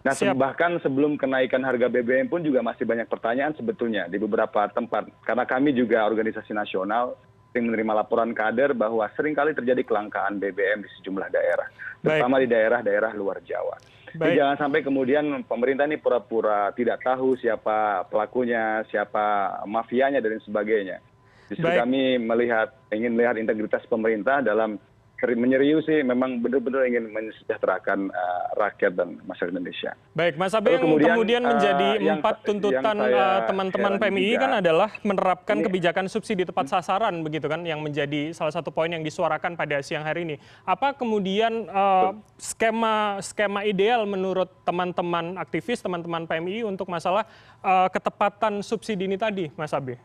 nah 0.00 0.16
Siap. 0.16 0.32
bahkan 0.32 0.80
sebelum 0.80 1.20
kenaikan 1.20 1.60
harga 1.60 1.92
bbm 1.92 2.32
pun 2.32 2.40
juga 2.40 2.64
masih 2.64 2.88
banyak 2.88 3.04
pertanyaan 3.04 3.52
sebetulnya 3.52 4.08
di 4.08 4.16
beberapa 4.16 4.64
tempat 4.72 5.12
karena 5.26 5.44
kami 5.44 5.76
juga 5.76 6.08
organisasi 6.08 6.56
nasional 6.56 7.18
sering 7.50 7.68
menerima 7.68 8.06
laporan 8.06 8.32
kader 8.32 8.72
bahwa 8.72 9.04
sering 9.12 9.36
kali 9.36 9.52
terjadi 9.52 9.84
kelangkaan 9.84 10.40
bbm 10.40 10.86
di 10.86 10.88
sejumlah 11.00 11.28
daerah 11.28 11.68
Baik. 12.00 12.16
terutama 12.16 12.40
di 12.40 12.48
daerah-daerah 12.48 13.12
luar 13.12 13.44
Jawa. 13.44 13.76
Jadi 14.10 14.42
jangan 14.42 14.56
sampai 14.58 14.82
kemudian 14.82 15.46
pemerintah 15.46 15.86
ini 15.86 15.94
pura-pura 15.94 16.74
tidak 16.74 16.98
tahu 17.06 17.38
siapa 17.38 18.02
pelakunya, 18.10 18.82
siapa 18.90 19.60
mafianya 19.70 20.18
dan 20.18 20.42
sebagainya. 20.42 20.98
Justru 21.46 21.66
Baik. 21.66 21.78
kami 21.86 22.02
melihat 22.18 22.74
ingin 22.90 23.14
melihat 23.14 23.38
integritas 23.38 23.86
pemerintah 23.86 24.42
dalam 24.42 24.82
menyeriusi 25.20 26.00
memang 26.00 26.40
benar-benar 26.40 26.88
ingin 26.88 27.12
mensejahterakan 27.12 28.08
eh, 28.08 28.44
rakyat 28.56 28.92
dan 28.96 29.20
masyarakat 29.28 29.52
Indonesia. 29.52 29.92
Baik, 30.16 30.40
Mas 30.40 30.56
Abe 30.56 30.72
Lalu 30.72 30.72
yang 30.72 30.84
kemudian, 30.88 31.12
kemudian 31.12 31.42
eh, 31.44 31.48
menjadi 31.52 31.88
yang- 32.00 32.18
empat 32.20 32.34
tuntutan 32.48 32.96
eh, 33.04 33.38
teman-teman 33.44 33.92
heran 33.96 34.02
PMI 34.02 34.24
juga, 34.32 34.40
kan 34.40 34.52
adalah 34.64 34.90
menerapkan 35.04 35.56
ini- 35.60 35.66
kebijakan 35.68 36.04
subsidi 36.08 36.42
tepat 36.48 36.72
sasaran 36.72 37.14
begitu 37.20 37.46
kan 37.52 37.60
yang 37.68 37.84
menjadi 37.84 38.32
salah 38.32 38.54
satu 38.54 38.72
poin 38.72 38.88
yang 38.88 39.04
disuarakan 39.04 39.60
pada 39.60 39.84
siang 39.84 40.08
hari 40.08 40.24
ini. 40.24 40.36
Apa 40.64 40.96
kemudian 40.96 41.68
eh, 41.68 42.08
skema 42.40 43.20
skema 43.20 43.68
ideal 43.68 44.08
menurut 44.08 44.48
teman-teman 44.64 45.36
aktivis, 45.36 45.84
teman-teman 45.84 46.24
PMI 46.24 46.64
untuk 46.64 46.88
masalah 46.88 47.28
eh, 47.60 47.88
ketepatan 47.92 48.64
subsidi 48.64 49.04
ini 49.04 49.20
tadi, 49.20 49.52
Mas 49.52 49.76
Abe? 49.76 50.00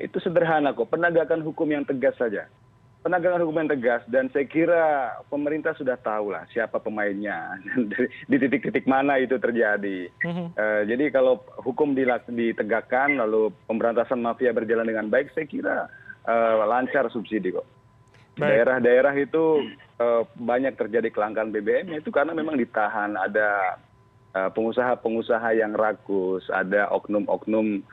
itu 0.00 0.18
sederhana 0.18 0.74
kok 0.74 0.90
penegakan 0.90 1.46
hukum 1.46 1.68
yang 1.70 1.86
tegas 1.86 2.16
saja 2.18 2.50
penegakan 3.02 3.42
hukum 3.42 3.66
yang 3.66 3.70
tegas 3.74 4.02
dan 4.06 4.30
saya 4.30 4.46
kira 4.46 5.10
pemerintah 5.26 5.74
sudah 5.74 5.98
tahu 5.98 6.30
lah 6.30 6.46
siapa 6.54 6.78
pemainnya. 6.78 7.58
Di 8.30 8.36
titik-titik 8.38 8.86
mana 8.86 9.18
itu 9.18 9.36
terjadi. 9.42 10.06
Mhm. 10.22 10.46
Eh, 10.54 10.82
jadi 10.86 11.10
kalau 11.10 11.42
hukum 11.66 11.98
ditegakkan 11.98 13.18
lalu 13.18 13.50
pemberantasan 13.66 14.22
mafia 14.22 14.54
berjalan 14.54 14.86
dengan 14.86 15.10
baik 15.10 15.34
saya 15.34 15.46
kira 15.50 15.76
eh, 16.30 16.54
lancar 16.62 17.10
subsidi 17.10 17.50
kok. 17.50 17.66
Daerah-daerah 18.38 19.12
itu 19.18 19.66
eh, 19.98 20.22
banyak 20.38 20.78
terjadi 20.78 21.10
kelangkaan 21.10 21.50
BBM 21.50 21.98
itu 21.98 22.08
karena 22.14 22.32
memang 22.32 22.54
ditahan. 22.54 23.18
Ada 23.18 23.76
pengusaha-pengusaha 24.32 25.60
yang 25.60 25.76
rakus, 25.76 26.48
ada 26.48 26.88
oknum-oknum 26.88 27.84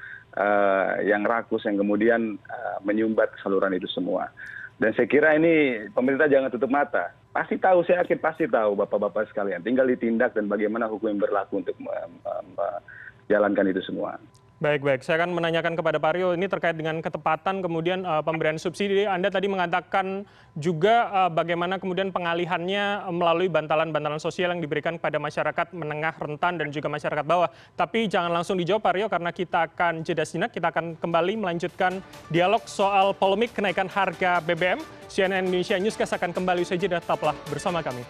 yang 1.04 1.28
rakus 1.28 1.68
yang 1.68 1.76
kemudian 1.76 2.40
menyumbat 2.80 3.28
saluran 3.44 3.76
itu 3.76 3.92
semua. 3.92 4.32
Dan 4.80 4.96
saya 4.96 5.08
kira 5.12 5.36
ini 5.36 5.86
pemerintah 5.92 6.32
jangan 6.32 6.48
tutup 6.48 6.72
mata. 6.72 7.12
Pasti 7.36 7.60
tahu, 7.60 7.84
saya 7.84 8.02
yakin 8.02 8.20
pasti 8.24 8.48
tahu 8.48 8.80
bapak-bapak 8.80 9.28
sekalian. 9.30 9.60
Tinggal 9.60 9.92
ditindak 9.92 10.34
dan 10.34 10.48
bagaimana 10.48 10.88
hukum 10.88 11.14
yang 11.14 11.22
berlaku 11.22 11.60
untuk 11.60 11.76
me- 11.78 12.10
me- 12.24 12.82
menjalankan 13.28 13.70
itu 13.70 13.84
semua. 13.84 14.16
Baik, 14.60 14.84
baik. 14.84 15.08
Saya 15.08 15.24
akan 15.24 15.40
menanyakan 15.40 15.72
kepada 15.80 16.04
Pak 16.04 16.20
Rio 16.20 16.36
ini 16.36 16.44
terkait 16.52 16.76
dengan 16.76 17.00
ketepatan 17.00 17.64
kemudian 17.64 18.04
eh, 18.04 18.20
pemberian 18.28 18.60
subsidi. 18.60 19.08
Anda 19.08 19.32
tadi 19.32 19.48
mengatakan 19.48 20.28
juga 20.60 21.08
eh, 21.08 21.32
bagaimana 21.32 21.80
kemudian 21.80 22.12
pengalihannya 22.12 23.08
eh, 23.08 23.14
melalui 23.16 23.48
bantalan-bantalan 23.48 24.20
sosial 24.20 24.52
yang 24.52 24.60
diberikan 24.60 25.00
kepada 25.00 25.16
masyarakat 25.16 25.72
menengah 25.72 26.12
rentan 26.12 26.60
dan 26.60 26.76
juga 26.76 26.92
masyarakat 26.92 27.24
bawah. 27.24 27.48
Tapi 27.80 28.12
jangan 28.12 28.36
langsung 28.36 28.60
dijawab 28.60 28.84
Pak 28.84 28.94
Rio 29.00 29.08
karena 29.08 29.32
kita 29.32 29.64
akan 29.72 30.04
jeda 30.04 30.28
sejenak. 30.28 30.52
Kita 30.52 30.76
akan 30.76 31.00
kembali 31.00 31.40
melanjutkan 31.40 32.04
dialog 32.28 32.68
soal 32.68 33.16
polemik 33.16 33.56
kenaikan 33.56 33.88
harga 33.88 34.44
BBM. 34.44 34.84
CNN 35.08 35.48
Indonesia 35.48 35.80
Newscast 35.80 36.20
akan 36.20 36.36
kembali 36.36 36.68
usai 36.68 36.76
jeda. 36.76 37.00
Tetaplah 37.00 37.32
bersama 37.48 37.80
kami. 37.80 38.04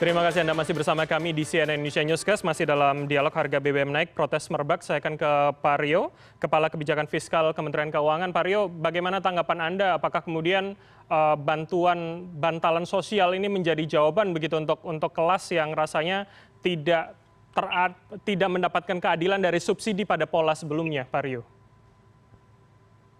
Terima 0.00 0.24
kasih 0.24 0.48
Anda 0.48 0.56
masih 0.56 0.72
bersama 0.72 1.04
kami 1.04 1.36
di 1.36 1.44
CNN 1.44 1.76
Indonesia 1.76 2.00
Newscast, 2.00 2.40
masih 2.40 2.64
dalam 2.64 3.04
dialog 3.04 3.36
harga 3.36 3.60
BBM 3.60 3.92
naik, 3.92 4.16
protes 4.16 4.48
merebak. 4.48 4.80
Saya 4.80 4.96
akan 4.96 5.20
ke 5.20 5.32
Pak 5.60 5.76
Rio, 5.76 6.08
Kepala 6.40 6.72
Kebijakan 6.72 7.04
Fiskal 7.04 7.52
Kementerian 7.52 7.92
Keuangan. 7.92 8.32
Pak 8.32 8.44
Rio, 8.48 8.72
bagaimana 8.72 9.20
tanggapan 9.20 9.60
Anda? 9.60 10.00
Apakah 10.00 10.24
kemudian 10.24 10.72
eh, 11.04 11.36
bantuan 11.36 12.24
bantalan 12.32 12.88
sosial 12.88 13.36
ini 13.36 13.52
menjadi 13.52 13.84
jawaban 13.84 14.32
begitu 14.32 14.56
untuk 14.56 14.80
untuk 14.88 15.12
kelas 15.12 15.52
yang 15.52 15.76
rasanya 15.76 16.24
tidak 16.64 17.12
terat, 17.52 17.92
tidak 18.24 18.48
mendapatkan 18.56 18.96
keadilan 19.04 19.36
dari 19.36 19.60
subsidi 19.60 20.08
pada 20.08 20.24
pola 20.24 20.56
sebelumnya, 20.56 21.04
Pak 21.04 21.22
Rio? 21.28 21.44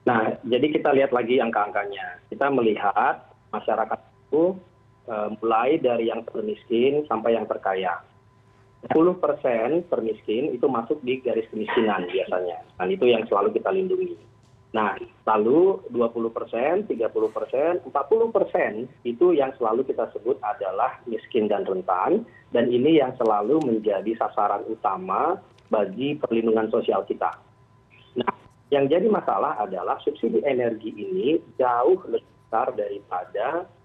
Nah, 0.08 0.32
jadi 0.48 0.80
kita 0.80 0.96
lihat 0.96 1.12
lagi 1.12 1.44
angka-angkanya. 1.44 2.24
Kita 2.32 2.48
melihat 2.48 3.20
masyarakat 3.52 4.00
itu 4.32 4.56
mulai 5.40 5.82
dari 5.82 6.06
yang 6.08 6.22
termiskin 6.26 7.04
sampai 7.10 7.34
yang 7.34 7.46
terkaya. 7.50 7.98
10 8.88 8.96
persen 9.20 9.84
termiskin 9.92 10.56
itu 10.56 10.64
masuk 10.64 11.04
di 11.04 11.20
garis 11.20 11.44
kemiskinan 11.52 12.08
biasanya. 12.08 12.64
Dan 12.80 12.88
itu 12.88 13.04
yang 13.12 13.28
selalu 13.28 13.52
kita 13.60 13.68
lindungi. 13.68 14.16
Nah, 14.70 14.94
lalu 15.26 15.82
20 15.90 16.30
persen, 16.30 16.86
30 16.86 17.28
persen, 17.34 17.82
40 17.84 18.30
persen 18.30 18.86
itu 19.02 19.34
yang 19.34 19.50
selalu 19.58 19.82
kita 19.82 20.08
sebut 20.14 20.38
adalah 20.40 21.02
miskin 21.10 21.50
dan 21.50 21.66
rentan. 21.66 22.24
Dan 22.54 22.70
ini 22.70 23.02
yang 23.02 23.12
selalu 23.18 23.60
menjadi 23.66 24.14
sasaran 24.16 24.64
utama 24.70 25.36
bagi 25.68 26.16
perlindungan 26.16 26.70
sosial 26.70 27.02
kita. 27.04 27.34
Nah, 28.18 28.32
yang 28.70 28.86
jadi 28.86 29.06
masalah 29.10 29.58
adalah 29.58 29.98
subsidi 30.02 30.40
energi 30.46 30.94
ini 30.94 31.38
jauh 31.58 31.98
lebih 32.06 32.26
besar 32.46 32.74
daripada 32.74 33.46
eh, 33.66 33.79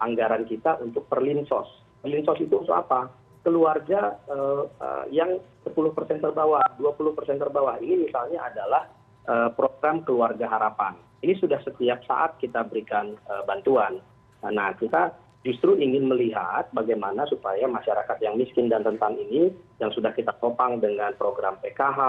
anggaran 0.00 0.44
kita 0.44 0.80
untuk 0.84 1.08
perlinsos. 1.08 1.68
Perlinsos 2.04 2.38
itu 2.38 2.54
untuk 2.60 2.76
apa? 2.76 3.08
Keluarga 3.42 4.18
eh, 4.26 4.64
eh, 4.68 5.04
yang 5.14 5.38
10% 5.66 6.22
terbawah, 6.22 6.66
20% 6.78 7.42
terbawah. 7.42 7.78
Ini 7.82 8.06
misalnya 8.06 8.46
adalah 8.46 8.82
eh, 9.26 9.50
program 9.54 10.02
keluarga 10.06 10.46
harapan. 10.46 10.94
Ini 11.22 11.34
sudah 11.40 11.58
setiap 11.64 12.04
saat 12.06 12.38
kita 12.38 12.66
berikan 12.66 13.16
eh, 13.16 13.42
bantuan. 13.46 13.98
Nah, 14.46 14.70
kita 14.78 15.16
justru 15.46 15.78
ingin 15.78 16.10
melihat 16.10 16.70
bagaimana 16.74 17.26
supaya 17.30 17.66
masyarakat 17.70 18.18
yang 18.18 18.34
miskin 18.34 18.66
dan 18.66 18.82
rentan 18.82 19.14
ini 19.14 19.54
yang 19.78 19.94
sudah 19.94 20.10
kita 20.10 20.34
topang 20.42 20.82
dengan 20.82 21.14
program 21.14 21.58
PKH, 21.62 22.00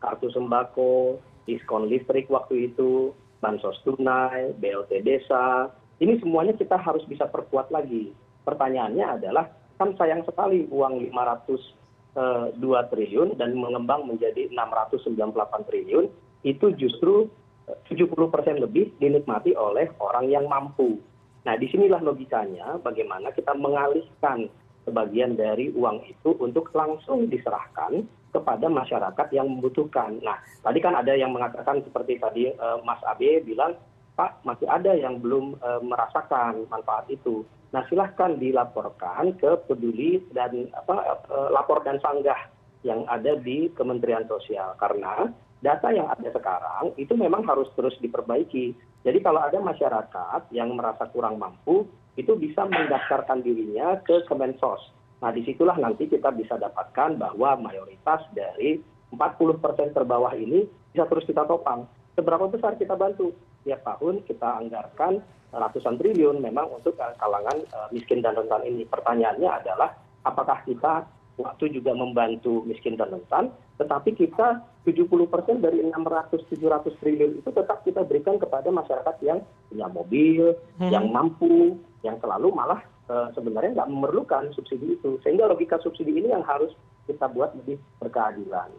kartu 0.00 0.28
sembako, 0.32 1.20
diskon 1.44 1.88
listrik 1.88 2.32
waktu 2.32 2.72
itu, 2.72 3.12
bansos 3.44 3.76
tunai, 3.84 4.56
BLT 4.56 5.04
desa. 5.04 5.68
Ini 6.02 6.18
semuanya 6.18 6.50
kita 6.58 6.74
harus 6.82 7.06
bisa 7.06 7.30
perkuat 7.30 7.70
lagi. 7.70 8.10
Pertanyaannya 8.42 9.22
adalah, 9.22 9.46
kan 9.78 9.94
sayang 9.94 10.26
sekali 10.26 10.66
uang 10.66 10.98
502 11.14 12.90
triliun 12.90 13.38
dan 13.38 13.54
mengembang 13.54 14.10
menjadi 14.10 14.50
698 14.50 15.22
triliun, 15.70 16.10
itu 16.42 16.66
justru 16.74 17.30
eh, 17.70 17.78
70 17.86 18.34
persen 18.34 18.58
lebih 18.58 18.90
dinikmati 18.98 19.54
oleh 19.54 19.94
orang 20.02 20.26
yang 20.26 20.50
mampu. 20.50 20.98
Nah, 21.46 21.54
di 21.54 21.70
sinilah 21.70 22.02
logikanya 22.02 22.82
bagaimana 22.82 23.30
kita 23.30 23.54
mengalihkan 23.54 24.50
sebagian 24.82 25.38
dari 25.38 25.70
uang 25.70 26.02
itu 26.10 26.34
untuk 26.42 26.74
langsung 26.74 27.30
diserahkan 27.30 28.02
kepada 28.34 28.66
masyarakat 28.66 29.26
yang 29.30 29.46
membutuhkan. 29.46 30.18
Nah, 30.18 30.42
tadi 30.66 30.82
kan 30.82 30.98
ada 30.98 31.14
yang 31.14 31.30
mengatakan 31.30 31.78
seperti 31.86 32.18
tadi 32.18 32.50
eh, 32.50 32.78
Mas 32.82 32.98
Abe 33.06 33.38
bilang, 33.46 33.78
Pak 34.12 34.44
masih 34.44 34.68
ada 34.68 34.92
yang 34.92 35.18
belum 35.24 35.56
eh, 35.56 35.80
merasakan 35.80 36.68
manfaat 36.68 37.08
itu. 37.08 37.48
Nah, 37.72 37.80
silahkan 37.88 38.36
dilaporkan 38.36 39.32
ke 39.40 39.50
peduli 39.64 40.20
dan 40.36 40.68
eh, 40.68 41.48
lapor 41.52 41.80
dan 41.80 41.96
sanggah 42.04 42.36
yang 42.84 43.06
ada 43.08 43.38
di 43.40 43.72
Kementerian 43.72 44.28
Sosial. 44.28 44.76
Karena 44.76 45.32
data 45.62 45.88
yang 45.94 46.10
ada 46.10 46.28
sekarang 46.28 46.92
itu 46.98 47.14
memang 47.16 47.46
harus 47.46 47.70
terus 47.78 47.96
diperbaiki. 48.02 48.74
Jadi 49.02 49.18
kalau 49.22 49.40
ada 49.40 49.58
masyarakat 49.58 50.50
yang 50.52 50.74
merasa 50.76 51.08
kurang 51.10 51.38
mampu 51.38 51.88
itu 52.18 52.36
bisa 52.36 52.68
mendaftarkan 52.68 53.40
dirinya 53.40 53.96
ke 54.04 54.28
kemensos. 54.28 54.92
Nah 55.22 55.30
di 55.30 55.46
situlah 55.46 55.78
nanti 55.78 56.10
kita 56.10 56.34
bisa 56.34 56.58
dapatkan 56.58 57.16
bahwa 57.16 57.56
mayoritas 57.70 58.26
dari 58.34 58.82
40 59.14 59.62
persen 59.62 59.88
terbawah 59.94 60.34
ini 60.34 60.66
bisa 60.92 61.06
terus 61.08 61.24
kita 61.24 61.46
topang. 61.46 61.86
Seberapa 62.12 62.50
besar 62.50 62.76
kita 62.76 62.92
bantu 62.98 63.32
tiap 63.62 63.86
tahun 63.86 64.26
kita 64.26 64.66
anggarkan 64.66 65.22
ratusan 65.52 66.00
triliun 66.00 66.40
memang 66.40 66.68
untuk 66.72 66.96
kalangan 66.96 67.60
miskin 67.92 68.24
dan 68.24 68.34
rentan 68.34 68.64
ini. 68.64 68.88
Pertanyaannya 68.88 69.48
adalah 69.48 69.92
apakah 70.24 70.64
kita 70.64 71.04
waktu 71.40 71.72
juga 71.72 71.96
membantu 71.96 72.60
miskin 72.68 72.96
dan 72.96 73.08
rentan 73.08 73.52
tetapi 73.80 74.12
kita 74.14 74.62
70 74.84 75.08
persen 75.32 75.64
dari 75.64 75.80
600 75.80 76.44
700 76.44 77.00
triliun 77.00 77.40
itu 77.40 77.50
tetap 77.50 77.80
kita 77.82 78.04
berikan 78.04 78.36
kepada 78.36 78.68
masyarakat 78.68 79.16
yang 79.24 79.40
punya 79.72 79.88
mobil 79.88 80.52
yang 80.78 81.08
mampu 81.08 81.80
yang 82.04 82.20
selalu 82.20 82.52
malah 82.52 82.84
sebenarnya 83.32 83.80
nggak 83.80 83.90
memerlukan 83.90 84.52
subsidi 84.56 84.96
itu. 84.96 85.16
Sehingga 85.24 85.48
logika 85.48 85.80
subsidi 85.80 86.16
ini 86.16 86.32
yang 86.32 86.44
harus 86.44 86.72
kita 87.08 87.26
buat 87.32 87.56
lebih 87.58 87.80
berkeadilan 87.98 88.70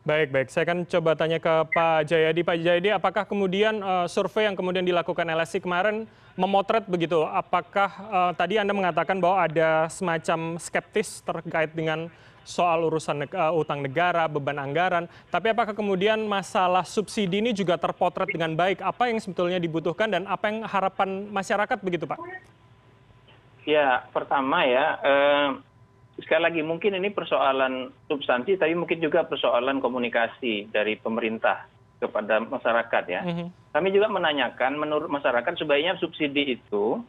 baik 0.00 0.28
baik. 0.32 0.48
Saya 0.48 0.64
akan 0.64 0.88
coba 0.88 1.12
tanya 1.12 1.36
ke 1.36 1.54
pak 1.70 2.08
jayadi. 2.08 2.40
Pak 2.40 2.56
jayadi 2.56 2.88
apakah 2.96 3.24
kemudian 3.28 3.80
survei 4.08 4.48
yang 4.48 4.56
kemudian 4.56 4.84
dilakukan 4.84 5.28
lsi 5.28 5.60
kemarin 5.60 6.08
memotret 6.34 6.88
begitu? 6.88 7.20
Apakah 7.28 7.90
tadi 8.34 8.56
anda 8.56 8.72
mengatakan 8.72 9.20
bahwa 9.20 9.44
ada 9.44 9.86
semacam 9.92 10.56
skeptis 10.56 11.20
terkait 11.20 11.76
dengan 11.76 12.08
soal 12.40 12.88
urusan 12.88 13.28
utang 13.52 13.84
negara 13.84 14.24
beban 14.24 14.56
anggaran 14.56 15.04
tapi 15.28 15.52
apakah 15.52 15.76
kemudian 15.76 16.24
masalah 16.24 16.82
subsidi 16.82 17.38
ini 17.38 17.52
juga 17.52 17.76
terpotret 17.76 18.32
dengan 18.32 18.56
baik? 18.56 18.80
Apa 18.80 19.12
yang 19.12 19.20
sebetulnya 19.20 19.60
dibutuhkan 19.60 20.08
dan 20.08 20.24
apa 20.24 20.48
yang 20.48 20.64
harapan 20.64 21.28
masyarakat 21.28 21.78
begitu 21.84 22.08
pak? 22.08 22.18
Ya 23.68 24.08
pertama 24.10 24.64
ya 24.64 24.96
sekali 26.22 26.42
lagi 26.46 26.62
mungkin 26.64 26.96
ini 26.96 27.10
persoalan 27.10 27.90
substansi 28.06 28.60
tapi 28.60 28.76
mungkin 28.76 29.00
juga 29.00 29.24
persoalan 29.24 29.80
komunikasi 29.80 30.68
dari 30.68 30.96
pemerintah 31.00 31.66
kepada 32.00 32.40
masyarakat 32.40 33.04
ya. 33.08 33.20
Kami 33.72 33.88
juga 33.92 34.08
menanyakan 34.08 34.76
menurut 34.80 35.08
masyarakat 35.12 35.52
sebaiknya 35.56 35.96
subsidi 36.00 36.56
itu 36.56 37.00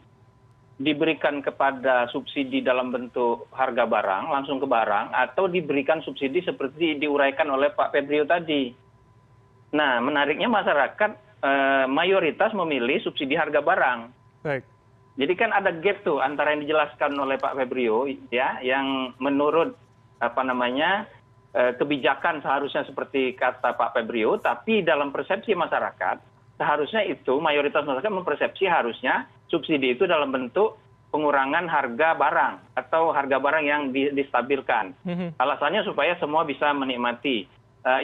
diberikan 0.82 1.46
kepada 1.46 2.10
subsidi 2.10 2.65
dalam 2.65 2.89
bentuk 2.89 3.46
harga 3.53 3.86
barang 3.86 4.34
langsung 4.34 4.58
ke 4.58 4.65
barang 4.65 5.13
atau 5.13 5.46
diberikan 5.46 6.01
subsidi 6.01 6.41
seperti 6.41 6.98
diuraikan 6.98 7.48
oleh 7.53 7.70
pak 7.75 7.94
febrio 7.94 8.25
tadi. 8.25 8.74
Nah 9.77 10.01
menariknya 10.01 10.50
masyarakat 10.50 11.12
mayoritas 11.89 12.53
memilih 12.53 12.98
subsidi 13.03 13.38
harga 13.38 13.62
barang. 13.62 14.00
Baik 14.41 14.71
jadi 15.20 15.34
kan 15.36 15.51
ada 15.51 15.72
gap 15.75 16.03
tuh 16.08 16.24
antara 16.24 16.56
yang 16.56 16.63
dijelaskan 16.63 17.12
oleh 17.20 17.36
pak 17.36 17.56
febrio 17.56 18.08
ya 18.32 18.60
yang 18.63 19.12
menurut 19.20 19.75
apa 20.22 20.41
namanya 20.46 21.08
kebijakan 21.51 22.39
seharusnya 22.39 22.88
seperti 22.88 23.36
kata 23.36 23.75
pak 23.75 23.91
febrio 23.91 24.39
tapi 24.39 24.86
dalam 24.86 25.12
persepsi 25.12 25.51
masyarakat 25.51 26.18
seharusnya 26.56 27.03
itu 27.10 27.41
mayoritas 27.41 27.84
masyarakat 27.84 28.13
mempersepsi 28.13 28.70
harusnya 28.70 29.27
subsidi 29.51 29.98
itu 29.98 30.08
dalam 30.08 30.32
bentuk 30.32 30.80
pengurangan 31.12 31.68
harga 31.68 32.15
barang 32.15 32.53
atau 32.80 33.12
harga 33.12 33.38
barang 33.38 33.65
yang 33.68 33.91
distabilkan. 33.91 34.96
Alasannya 35.36 35.84
supaya 35.84 36.15
semua 36.18 36.48
bisa 36.48 36.72
menikmati. 36.72 37.46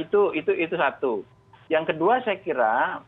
Itu 0.04 0.36
itu 0.36 0.52
itu 0.52 0.76
satu. 0.76 1.24
Yang 1.72 1.96
kedua 1.96 2.20
saya 2.28 2.38
kira 2.44 3.00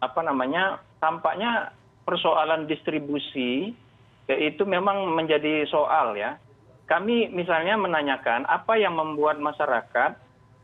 apa 0.00 0.20
namanya 0.24 0.80
tampaknya 0.98 1.76
persoalan 2.08 2.64
distribusi 2.64 3.76
itu 4.24 4.62
memang 4.64 5.12
menjadi 5.12 5.68
soal 5.68 6.16
ya. 6.16 6.40
Kami 6.88 7.28
misalnya 7.28 7.76
menanyakan 7.76 8.48
apa 8.48 8.80
yang 8.80 8.96
membuat 8.96 9.36
masyarakat 9.36 10.16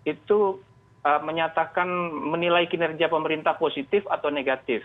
itu 0.09 0.57
menyatakan 1.05 1.85
menilai 2.33 2.65
kinerja 2.65 3.13
pemerintah 3.13 3.61
positif 3.61 4.09
atau 4.09 4.33
negatif? 4.33 4.81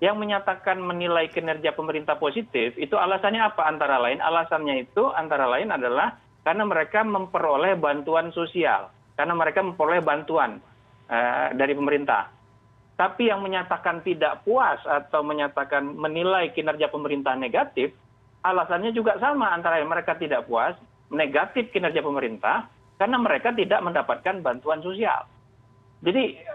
Yang 0.00 0.16
menyatakan 0.16 0.80
menilai 0.80 1.28
kinerja 1.28 1.76
pemerintah 1.76 2.16
positif 2.16 2.72
itu 2.80 2.96
alasannya 2.96 3.44
apa? 3.52 3.68
Antara 3.68 4.00
lain 4.00 4.24
alasannya 4.24 4.88
itu 4.88 5.12
antara 5.12 5.44
lain 5.44 5.68
adalah 5.68 6.16
karena 6.40 6.64
mereka 6.64 7.04
memperoleh 7.04 7.76
bantuan 7.76 8.32
sosial. 8.32 8.88
Karena 9.12 9.36
mereka 9.36 9.60
memperoleh 9.60 10.00
bantuan 10.00 10.56
dari 11.52 11.76
pemerintah 11.76 12.32
tapi 13.02 13.26
yang 13.26 13.42
menyatakan 13.42 13.98
tidak 14.06 14.46
puas 14.46 14.78
atau 14.86 15.26
menyatakan 15.26 15.82
menilai 15.82 16.54
kinerja 16.54 16.86
pemerintah 16.86 17.34
negatif 17.34 17.90
alasannya 18.46 18.94
juga 18.94 19.18
sama. 19.18 19.50
Antara 19.50 19.82
lain 19.82 19.90
mereka 19.90 20.14
tidak 20.14 20.46
puas 20.46 20.78
negatif 21.10 21.74
kinerja 21.74 21.98
pemerintah 21.98 22.70
karena 23.02 23.18
mereka 23.18 23.50
tidak 23.50 23.82
mendapatkan 23.82 24.38
bantuan 24.38 24.78
sosial. 24.86 25.26
Jadi 25.98 26.46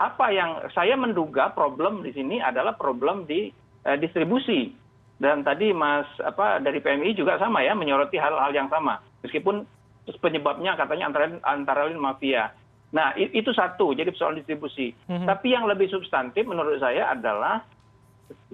apa 0.00 0.32
yang 0.32 0.64
saya 0.72 0.96
menduga 0.96 1.52
problem 1.52 2.00
di 2.00 2.16
sini 2.16 2.40
adalah 2.40 2.80
problem 2.80 3.28
di 3.28 3.52
distribusi. 4.00 4.72
Dan 5.20 5.44
tadi 5.44 5.68
mas 5.76 6.08
apa 6.24 6.64
dari 6.64 6.80
pmi 6.80 7.12
juga 7.12 7.36
sama 7.36 7.60
ya 7.60 7.76
menyoroti 7.76 8.16
hal 8.16 8.40
hal 8.40 8.56
yang 8.56 8.72
sama. 8.72 9.04
Meskipun 9.20 9.68
penyebabnya 10.16 10.80
katanya 10.80 11.12
antara 11.44 11.84
lain 11.84 12.00
mafia 12.00 12.56
nah 12.94 13.10
itu 13.18 13.50
satu 13.50 13.90
jadi 13.90 14.14
soal 14.14 14.38
distribusi. 14.38 14.94
Tapi 15.10 15.50
yang 15.50 15.66
lebih 15.66 15.90
substantif 15.90 16.46
menurut 16.46 16.78
saya 16.78 17.10
adalah 17.10 17.66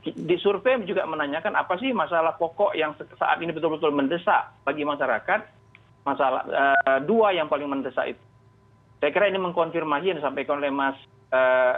di 0.00 0.36
survei 0.40 0.80
juga 0.88 1.04
menanyakan 1.04 1.60
apa 1.60 1.76
sih 1.76 1.92
masalah 1.92 2.32
pokok 2.40 2.72
yang 2.72 2.96
saat 3.20 3.36
ini 3.44 3.52
betul 3.52 3.76
betul 3.76 3.92
mendesak 3.92 4.48
bagi 4.64 4.80
masyarakat 4.88 5.44
masalah 6.08 6.40
dua 7.04 7.36
yang 7.36 7.52
paling 7.52 7.68
mendesak 7.68 8.16
itu. 8.16 8.24
Saya 9.04 9.12
kira 9.12 9.28
ini 9.28 9.36
mengkonfirmasi 9.36 10.08
yang 10.08 10.18
disampaikan 10.24 10.56
oleh 10.56 10.72
mas 10.72 10.96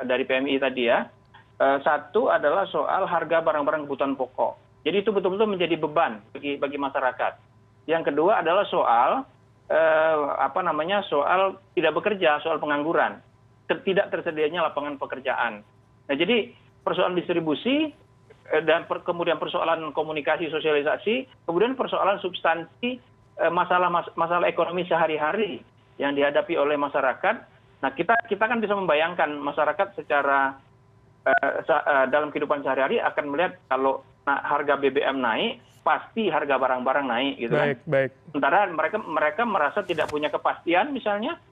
dari 0.06 0.22
pmi 0.22 0.54
tadi 0.62 0.86
ya. 0.86 1.10
Satu 1.58 2.30
adalah 2.30 2.66
soal 2.70 3.10
harga 3.10 3.42
barang 3.42 3.66
barang 3.66 3.82
kebutuhan 3.90 4.14
pokok. 4.14 4.86
Jadi 4.86 5.02
itu 5.02 5.10
betul 5.10 5.34
betul 5.34 5.50
menjadi 5.50 5.74
beban 5.78 6.22
bagi 6.30 6.58
bagi 6.62 6.78
masyarakat. 6.78 7.32
Yang 7.90 8.14
kedua 8.14 8.38
adalah 8.42 8.62
soal 8.70 9.26
apa 10.36 10.60
namanya 10.60 11.00
soal 11.08 11.56
tidak 11.72 11.96
bekerja 11.96 12.40
soal 12.44 12.60
pengangguran. 12.60 13.20
Tidak 13.72 14.12
tersedianya 14.12 14.68
lapangan 14.68 15.00
pekerjaan. 15.00 15.64
Nah 16.08 16.14
jadi 16.18 16.52
persoalan 16.84 17.16
distribusi 17.16 17.88
dan 18.68 18.84
kemudian 18.84 19.40
persoalan 19.40 19.96
komunikasi 19.96 20.52
sosialisasi 20.52 21.46
kemudian 21.48 21.72
persoalan 21.72 22.20
substansi 22.20 23.00
masalah 23.48 23.88
masalah 24.12 24.44
ekonomi 24.44 24.84
sehari 24.84 25.16
hari 25.16 25.64
yang 25.96 26.12
dihadapi 26.12 26.52
oleh 26.58 26.76
masyarakat. 26.76 27.36
Nah 27.80 27.90
kita 27.96 28.12
kita 28.28 28.44
kan 28.44 28.60
bisa 28.60 28.76
membayangkan 28.76 29.40
masyarakat 29.40 29.96
secara 29.96 30.60
dalam 32.12 32.28
kehidupan 32.28 32.60
sehari 32.60 32.82
hari 32.82 32.96
akan 33.00 33.24
melihat 33.30 33.56
kalau 33.72 34.04
harga 34.26 34.78
bbm 34.78 35.18
naik 35.18 35.58
pasti 35.82 36.30
harga 36.30 36.62
barang 36.62 36.86
barang 36.86 37.06
naik 37.10 37.34
gitu 37.42 37.54
kan. 37.58 37.74
Sementara 38.30 38.70
mereka 38.70 39.02
mereka 39.02 39.42
merasa 39.42 39.82
tidak 39.82 40.06
punya 40.14 40.30
kepastian 40.30 40.94
misalnya 40.94 41.42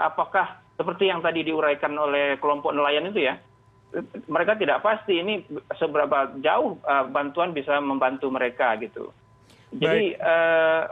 apakah 0.00 0.56
seperti 0.80 1.12
yang 1.12 1.20
tadi 1.20 1.44
diuraikan 1.44 1.92
oleh 1.92 2.40
kelompok 2.40 2.72
nelayan 2.72 3.12
itu 3.12 3.28
ya 3.28 3.36
mereka 4.24 4.56
tidak 4.56 4.80
pasti 4.80 5.20
ini 5.20 5.44
seberapa 5.76 6.32
jauh 6.40 6.80
bantuan 7.12 7.52
bisa 7.52 7.76
membantu 7.76 8.32
mereka 8.32 8.72
gitu. 8.80 9.12
Jadi 9.72 10.16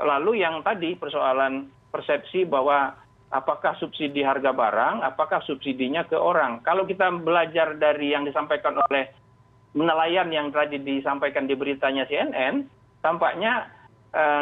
lalu 0.04 0.44
yang 0.44 0.60
tadi 0.60 0.92
persoalan 1.00 1.72
persepsi 1.88 2.44
bahwa 2.44 2.92
apakah 3.32 3.72
subsidi 3.80 4.20
harga 4.20 4.52
barang 4.52 5.00
apakah 5.00 5.40
subsidinya 5.48 6.04
ke 6.04 6.18
orang. 6.18 6.60
Kalau 6.60 6.84
kita 6.84 7.08
belajar 7.08 7.72
dari 7.80 8.12
yang 8.12 8.28
disampaikan 8.28 8.76
oleh 8.84 9.08
nelayan 9.74 10.28
yang 10.34 10.50
tadi 10.50 10.82
disampaikan 10.82 11.46
di 11.46 11.54
beritanya 11.54 12.06
cnn 12.06 12.66
tampaknya 13.00 13.70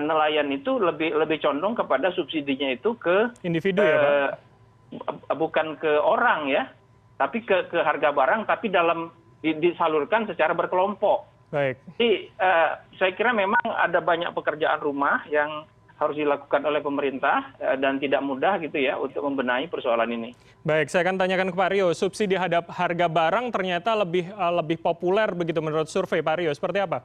nelayan 0.01 0.49
itu 0.49 0.81
lebih 0.81 1.13
lebih 1.13 1.45
condong 1.45 1.77
kepada 1.77 2.09
subsidinya 2.17 2.73
itu 2.73 2.97
ke 2.97 3.29
individu 3.45 3.85
ya 3.85 3.97
Pak? 4.01 5.37
bukan 5.37 5.77
ke 5.77 5.93
orang 6.01 6.49
ya 6.49 6.73
tapi 7.21 7.45
ke 7.45 7.69
ke 7.69 7.77
harga 7.77 8.09
barang 8.09 8.49
tapi 8.49 8.73
dalam 8.73 9.13
disalurkan 9.45 10.25
secara 10.25 10.57
berkelompok 10.57 11.29
baik 11.53 11.77
jadi 11.97 12.33
saya 12.97 13.13
kira 13.13 13.37
memang 13.37 13.61
ada 13.61 14.01
banyak 14.01 14.33
pekerjaan 14.33 14.81
rumah 14.81 15.21
yang 15.29 15.69
harus 15.99 16.15
dilakukan 16.15 16.63
oleh 16.63 16.79
pemerintah 16.79 17.59
dan 17.59 17.99
tidak 17.99 18.23
mudah 18.23 18.63
gitu 18.63 18.79
ya 18.79 18.95
untuk 18.95 19.19
membenahi 19.27 19.67
persoalan 19.67 20.07
ini. 20.15 20.31
Baik, 20.63 20.95
saya 20.95 21.03
akan 21.03 21.19
tanyakan 21.19 21.51
ke 21.51 21.57
Pak 21.59 21.71
Rio, 21.75 21.91
subsidi 21.91 22.39
hadap 22.39 22.71
harga 22.71 23.07
barang 23.11 23.51
ternyata 23.51 23.99
lebih 23.99 24.31
lebih 24.31 24.79
populer 24.79 25.27
begitu 25.35 25.59
menurut 25.59 25.91
survei 25.91 26.23
Pak 26.23 26.37
Rio, 26.39 26.55
seperti 26.55 26.79
apa? 26.79 27.03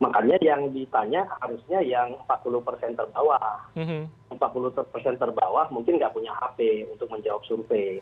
Makanya 0.00 0.40
yang 0.40 0.72
ditanya 0.72 1.28
harusnya 1.44 1.84
yang 1.84 2.16
40 2.24 2.64
persen 2.64 2.96
terbawah. 2.96 3.68
40 3.76 4.72
persen 4.88 5.14
terbawah 5.20 5.68
mungkin 5.68 6.00
nggak 6.00 6.16
punya 6.16 6.32
HP 6.32 6.88
untuk 6.88 7.12
menjawab 7.12 7.44
survei. 7.44 8.00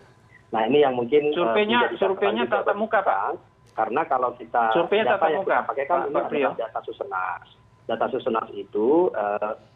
nah 0.49 0.65
ini 0.65 0.81
yang 0.81 0.97
mungkin 0.97 1.29
surveinya 1.37 1.93
surveinya 2.01 2.49
tatap 2.49 2.73
muka 2.73 3.05
pak 3.05 3.37
karena 3.77 4.01
kalau 4.09 4.33
kita 4.33 4.73
surveinya 4.73 5.13
tatap 5.13 5.45
muka 5.45 5.57
pakai 5.69 5.85
kan 5.85 6.09
ini 6.09 6.17
adalah 6.17 6.57
data 6.57 6.81
susenas 6.89 7.58
data 7.89 8.07
susenas 8.13 8.47
itu 8.53 9.09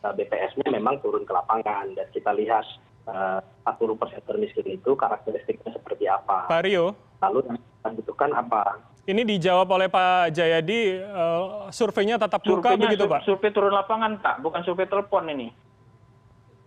BPS-nya 0.04 0.68
memang 0.68 1.00
turun 1.00 1.24
ke 1.24 1.32
lapangan 1.32 1.96
dan 1.96 2.06
kita 2.12 2.30
lihat 2.36 2.62
40 3.08 3.98
persen 3.98 4.20
termiskin 4.22 4.66
itu 4.68 4.94
karakteristiknya 4.94 5.72
seperti 5.74 6.06
apa. 6.06 6.46
Pak 6.46 6.62
Rio. 6.68 6.94
Lalu 7.24 7.38
yang 7.48 7.58
kita 7.58 7.88
butuhkan 7.98 8.30
apa? 8.36 8.62
Ini 9.02 9.26
dijawab 9.26 9.66
oleh 9.74 9.90
Pak 9.90 10.30
Jayadi, 10.30 11.02
uh, 11.02 11.66
surveinya 11.74 12.22
tatap 12.22 12.46
muka 12.46 12.78
begitu 12.78 13.10
Pak? 13.10 13.26
Survei 13.26 13.50
turun 13.50 13.74
lapangan 13.74 14.22
Pak, 14.22 14.38
bukan 14.46 14.62
survei 14.62 14.86
telepon 14.86 15.26
ini. 15.26 15.50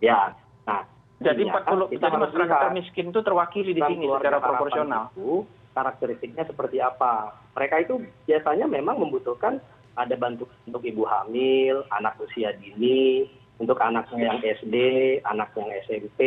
Ya, 0.03 0.36
nah. 0.67 0.84
Jadi 1.23 1.47
40, 1.47 1.95
jadi 1.95 2.12
masyarakat 2.12 2.60
termiskin 2.67 3.08
itu 3.15 3.23
terwakili 3.23 3.71
di 3.71 3.79
sini 3.79 4.03
secara 4.03 4.43
proporsional. 4.43 5.15
Itu, 5.15 5.47
karakteristiknya 5.71 6.43
seperti 6.43 6.84
apa? 6.84 7.39
Mereka 7.55 7.88
itu 7.88 8.03
biasanya 8.27 8.67
memang 8.67 8.99
membutuhkan 8.99 9.63
ada 9.95 10.15
bantuan 10.19 10.51
untuk 10.67 10.84
ibu 10.84 11.08
hamil, 11.08 11.88
anak 11.91 12.19
usia 12.19 12.51
dini, 12.60 13.27
untuk 13.60 13.79
anak 13.79 14.12
yang 14.15 14.39
sd 14.43 14.75
anak 15.23 15.55
yang 15.55 15.69
smp 15.88 16.19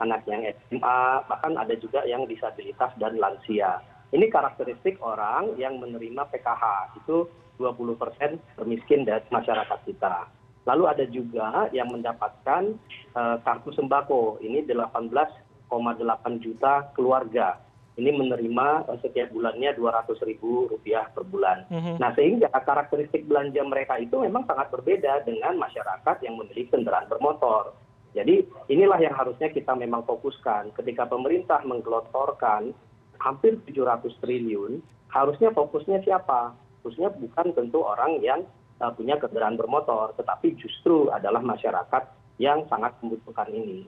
anak 0.00 0.24
yang 0.24 0.42
sma 0.66 1.20
bahkan 1.28 1.54
ada 1.60 1.76
juga 1.76 2.02
yang 2.08 2.24
disabilitas 2.24 2.90
dan 2.96 3.20
lansia. 3.20 3.84
Ini 4.14 4.30
karakteristik 4.30 5.02
orang 5.02 5.58
yang 5.58 5.82
menerima 5.82 6.30
pkh 6.30 6.64
itu 7.02 7.26
20 7.58 7.98
persen 7.98 8.38
termiskin 8.58 9.06
dari 9.06 9.26
masyarakat 9.30 9.78
kita. 9.86 10.30
Lalu 10.64 10.84
ada 10.88 11.04
juga 11.06 11.68
yang 11.76 11.92
mendapatkan 11.92 12.74
kartu 13.44 13.70
sembako 13.76 14.40
ini 14.40 14.64
18,8 14.64 15.68
juta 16.40 16.88
keluarga 16.96 17.60
ini 17.94 18.10
menerima 18.10 18.90
setiap 18.98 19.30
bulannya 19.30 19.70
dua 19.78 20.02
ratus 20.02 20.18
ribu 20.26 20.66
rupiah 20.66 21.06
per 21.14 21.22
bulan. 21.22 21.62
Nah 22.02 22.10
sehingga 22.18 22.50
karakteristik 22.50 23.30
belanja 23.30 23.62
mereka 23.62 24.02
itu 24.02 24.18
memang 24.18 24.42
sangat 24.50 24.74
berbeda 24.74 25.22
dengan 25.22 25.54
masyarakat 25.62 26.16
yang 26.26 26.34
memiliki 26.34 26.74
kendaraan 26.74 27.06
bermotor. 27.06 27.74
Jadi 28.14 28.46
inilah 28.70 28.98
yang 28.98 29.14
harusnya 29.14 29.50
kita 29.50 29.74
memang 29.78 30.02
fokuskan. 30.06 30.74
Ketika 30.74 31.06
pemerintah 31.06 31.62
menggelotorkan 31.62 32.74
hampir 33.18 33.58
700 33.66 34.10
triliun, 34.22 34.82
harusnya 35.10 35.54
fokusnya 35.54 36.02
siapa? 36.02 36.54
Fokusnya 36.82 37.14
bukan 37.14 37.54
tentu 37.54 37.82
orang 37.82 38.18
yang 38.22 38.42
punya 38.98 39.16
kendaraan 39.22 39.54
bermotor, 39.54 40.12
tetapi 40.18 40.58
justru 40.58 41.08
adalah 41.14 41.40
masyarakat 41.40 42.02
yang 42.42 42.66
sangat 42.66 42.92
membutuhkan 43.00 43.48
ini. 43.54 43.86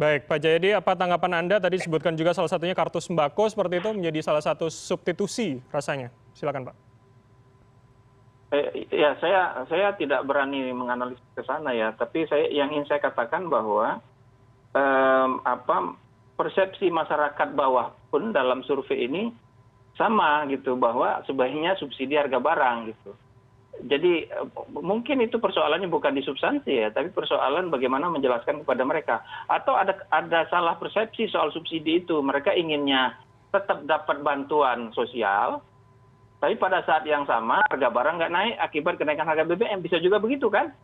Baik, 0.00 0.24
Pak 0.24 0.40
Jayadi, 0.40 0.72
apa 0.72 0.96
tanggapan 0.96 1.44
Anda 1.44 1.56
tadi 1.60 1.76
disebutkan 1.76 2.16
juga 2.16 2.32
salah 2.32 2.48
satunya 2.48 2.72
kartu 2.72 2.96
sembako 2.96 3.52
seperti 3.52 3.84
itu 3.84 3.90
menjadi 3.92 4.24
salah 4.24 4.40
satu 4.40 4.72
substitusi 4.72 5.60
rasanya. 5.68 6.08
Silakan, 6.32 6.72
Pak. 6.72 6.76
Eh, 8.52 8.88
ya, 8.92 9.16
saya 9.20 9.64
saya 9.68 9.96
tidak 9.96 10.28
berani 10.28 10.72
menganalisis 10.72 11.24
ke 11.32 11.40
sana 11.44 11.72
ya, 11.72 11.92
tapi 11.96 12.28
saya 12.28 12.48
yang 12.52 12.68
ingin 12.72 12.88
saya 12.88 13.00
katakan 13.00 13.48
bahwa 13.48 14.00
eh, 14.76 15.28
apa 15.44 15.96
persepsi 16.36 16.88
masyarakat 16.88 17.52
bawah 17.52 17.92
pun 18.08 18.32
dalam 18.32 18.64
survei 18.64 19.08
ini 19.08 19.32
sama 19.96 20.48
gitu 20.48 20.72
bahwa 20.76 21.20
sebaiknya 21.28 21.76
subsidi 21.76 22.16
harga 22.16 22.40
barang 22.40 22.92
gitu 22.92 23.12
jadi 23.82 24.30
mungkin 24.70 25.22
itu 25.22 25.42
persoalannya 25.42 25.90
bukan 25.90 26.14
di 26.14 26.22
substansi 26.22 26.72
ya 26.86 26.88
tapi 26.94 27.10
persoalan 27.10 27.68
bagaimana 27.68 28.06
menjelaskan 28.08 28.62
kepada 28.62 28.82
mereka. 28.86 29.16
Atau 29.50 29.74
ada 29.74 29.98
ada 30.14 30.46
salah 30.48 30.78
persepsi 30.78 31.26
soal 31.26 31.50
subsidi 31.50 32.02
itu. 32.06 32.22
Mereka 32.22 32.54
inginnya 32.54 33.18
tetap 33.50 33.84
dapat 33.84 34.22
bantuan 34.22 34.94
sosial 34.94 35.60
tapi 36.42 36.58
pada 36.58 36.82
saat 36.82 37.06
yang 37.06 37.22
sama 37.22 37.62
harga 37.70 37.86
barang 37.86 38.18
nggak 38.18 38.34
naik 38.34 38.54
akibat 38.58 38.98
kenaikan 38.98 39.30
harga 39.30 39.46
BBM 39.46 39.78
bisa 39.78 40.02
juga 40.02 40.18
begitu 40.18 40.50
kan? 40.50 40.74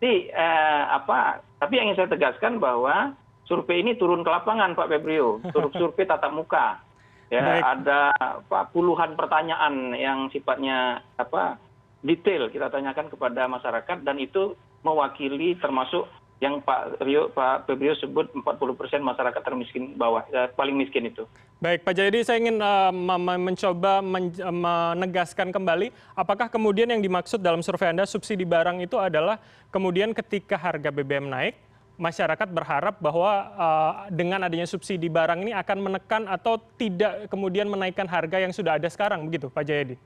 Jadi 0.00 0.32
eh, 0.32 0.82
apa 0.88 1.44
tapi 1.60 1.76
yang 1.76 1.92
ingin 1.92 2.04
saya 2.04 2.12
tegaskan 2.16 2.56
bahwa 2.56 3.12
survei 3.44 3.84
ini 3.84 4.00
turun 4.00 4.24
ke 4.24 4.30
lapangan 4.32 4.72
Pak 4.72 4.88
Febrio. 4.88 5.44
Survei 5.76 6.08
tatap 6.08 6.32
muka. 6.32 6.80
Ya 7.28 7.40
Baik. 7.40 7.62
ada 7.64 8.00
apa, 8.16 8.68
puluhan 8.72 9.12
pertanyaan 9.16 9.92
yang 9.96 10.28
sifatnya 10.32 11.04
apa 11.20 11.60
detail 12.04 12.52
kita 12.52 12.68
tanyakan 12.68 13.08
kepada 13.08 13.48
masyarakat 13.48 14.04
dan 14.04 14.20
itu 14.20 14.52
mewakili 14.84 15.56
termasuk 15.56 16.04
yang 16.42 16.60
Pak 16.60 17.00
Rio, 17.00 17.32
Pak 17.32 17.64
Febrio 17.64 17.96
sebut 17.96 18.28
40 18.36 18.44
persen 18.76 19.00
masyarakat 19.00 19.40
termiskin 19.40 19.96
bawah, 19.96 20.28
eh, 20.28 20.52
paling 20.52 20.76
miskin 20.76 21.08
itu. 21.08 21.24
Baik, 21.62 21.86
Pak 21.86 21.96
Jayadi, 21.96 22.20
saya 22.20 22.36
ingin 22.36 22.60
uh, 22.60 22.92
mencoba 23.40 24.04
men 24.04 24.28
menegaskan 24.36 25.48
kembali, 25.48 25.88
apakah 26.12 26.52
kemudian 26.52 26.92
yang 26.92 27.00
dimaksud 27.00 27.40
dalam 27.40 27.64
survei 27.64 27.88
Anda 27.88 28.04
subsidi 28.04 28.44
barang 28.44 28.84
itu 28.84 29.00
adalah 29.00 29.40
kemudian 29.72 30.12
ketika 30.12 30.60
harga 30.60 30.92
BBM 30.92 31.32
naik, 31.32 31.56
masyarakat 31.96 32.48
berharap 32.52 33.00
bahwa 33.00 33.32
uh, 33.56 33.92
dengan 34.12 34.44
adanya 34.44 34.68
subsidi 34.68 35.08
barang 35.08 35.40
ini 35.40 35.56
akan 35.56 35.78
menekan 35.80 36.28
atau 36.28 36.60
tidak 36.76 37.30
kemudian 37.32 37.70
menaikkan 37.70 38.04
harga 38.04 38.42
yang 38.42 38.52
sudah 38.52 38.76
ada 38.76 38.90
sekarang, 38.92 39.24
begitu, 39.24 39.48
Pak 39.48 39.64
Jayadi? 39.64 39.96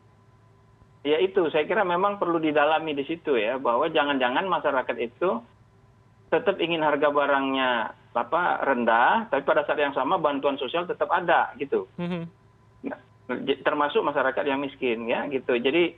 Ya 1.06 1.18
itu. 1.22 1.46
Saya 1.50 1.64
kira 1.68 1.82
memang 1.86 2.18
perlu 2.18 2.38
didalami 2.42 2.94
di 2.94 3.04
situ 3.06 3.38
ya 3.38 3.58
bahwa 3.58 3.86
jangan 3.90 4.18
jangan 4.18 4.46
masyarakat 4.46 4.96
itu 4.98 5.42
tetap 6.28 6.60
ingin 6.60 6.84
harga 6.84 7.08
barangnya 7.08 7.96
apa 8.18 8.66
rendah 8.66 9.30
tapi 9.30 9.46
pada 9.46 9.62
saat 9.62 9.78
yang 9.78 9.94
sama 9.94 10.18
bantuan 10.18 10.58
sosial 10.58 10.84
tetap 10.84 11.06
ada 11.14 11.54
gitu. 11.56 11.86
Nah, 12.84 12.98
termasuk 13.62 14.02
masyarakat 14.02 14.42
yang 14.42 14.58
miskin 14.58 15.06
ya 15.06 15.24
gitu. 15.30 15.54
Jadi 15.54 15.94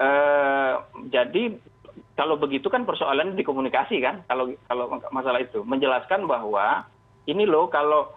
eh, 0.00 0.74
jadi 1.12 1.42
kalau 2.18 2.34
begitu 2.34 2.66
kan 2.66 2.82
persoalannya 2.82 3.38
dikomunikasi 3.38 4.00
kan 4.02 4.24
kalau 4.26 4.50
kalau 4.66 4.98
masalah 5.12 5.44
itu. 5.44 5.60
Menjelaskan 5.62 6.24
bahwa 6.24 6.88
ini 7.28 7.44
loh 7.44 7.68
kalau 7.68 8.10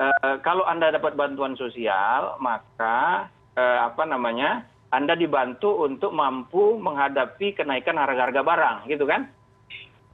eh, 0.00 0.36
kalau 0.40 0.64
anda 0.64 0.88
dapat 0.90 1.14
bantuan 1.14 1.54
sosial 1.60 2.40
maka 2.40 3.28
eh, 3.54 3.78
apa 3.84 4.02
namanya 4.08 4.64
anda 4.94 5.18
dibantu 5.18 5.82
untuk 5.82 6.14
mampu 6.14 6.78
menghadapi 6.78 7.58
kenaikan 7.58 7.98
harga 7.98 8.30
harga 8.30 8.42
barang 8.46 8.76
gitu 8.86 9.04
kan? 9.10 9.26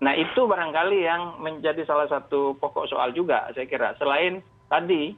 Nah 0.00 0.16
itu 0.16 0.40
barangkali 0.48 0.98
yang 1.04 1.36
menjadi 1.44 1.84
salah 1.84 2.08
satu 2.08 2.56
pokok 2.56 2.88
soal 2.88 3.12
juga 3.12 3.52
saya 3.52 3.68
kira. 3.68 3.92
Selain 4.00 4.40
tadi 4.72 5.12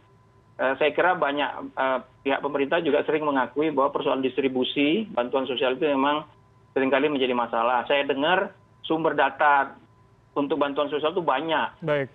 eh, 0.59 0.75
saya 0.83 0.91
kira 0.91 1.15
banyak 1.15 1.79
eh, 1.79 1.99
pihak 2.27 2.43
pemerintah 2.43 2.83
juga 2.83 3.07
sering 3.07 3.23
mengakui 3.23 3.71
bahwa 3.71 3.95
persoalan 3.95 4.27
distribusi 4.27 5.07
bantuan 5.15 5.47
sosial 5.47 5.79
itu 5.79 5.87
memang 5.87 6.27
sering 6.75 6.91
kali 6.91 7.07
menjadi 7.07 7.33
masalah. 7.33 7.87
Saya 7.87 8.03
dengar 8.03 8.51
sumber 8.83 9.15
data 9.15 9.79
untuk 10.35 10.59
bantuan 10.59 10.91
sosial 10.91 11.15
itu 11.15 11.23
banyak. 11.23 11.87
Baik. 11.87 12.11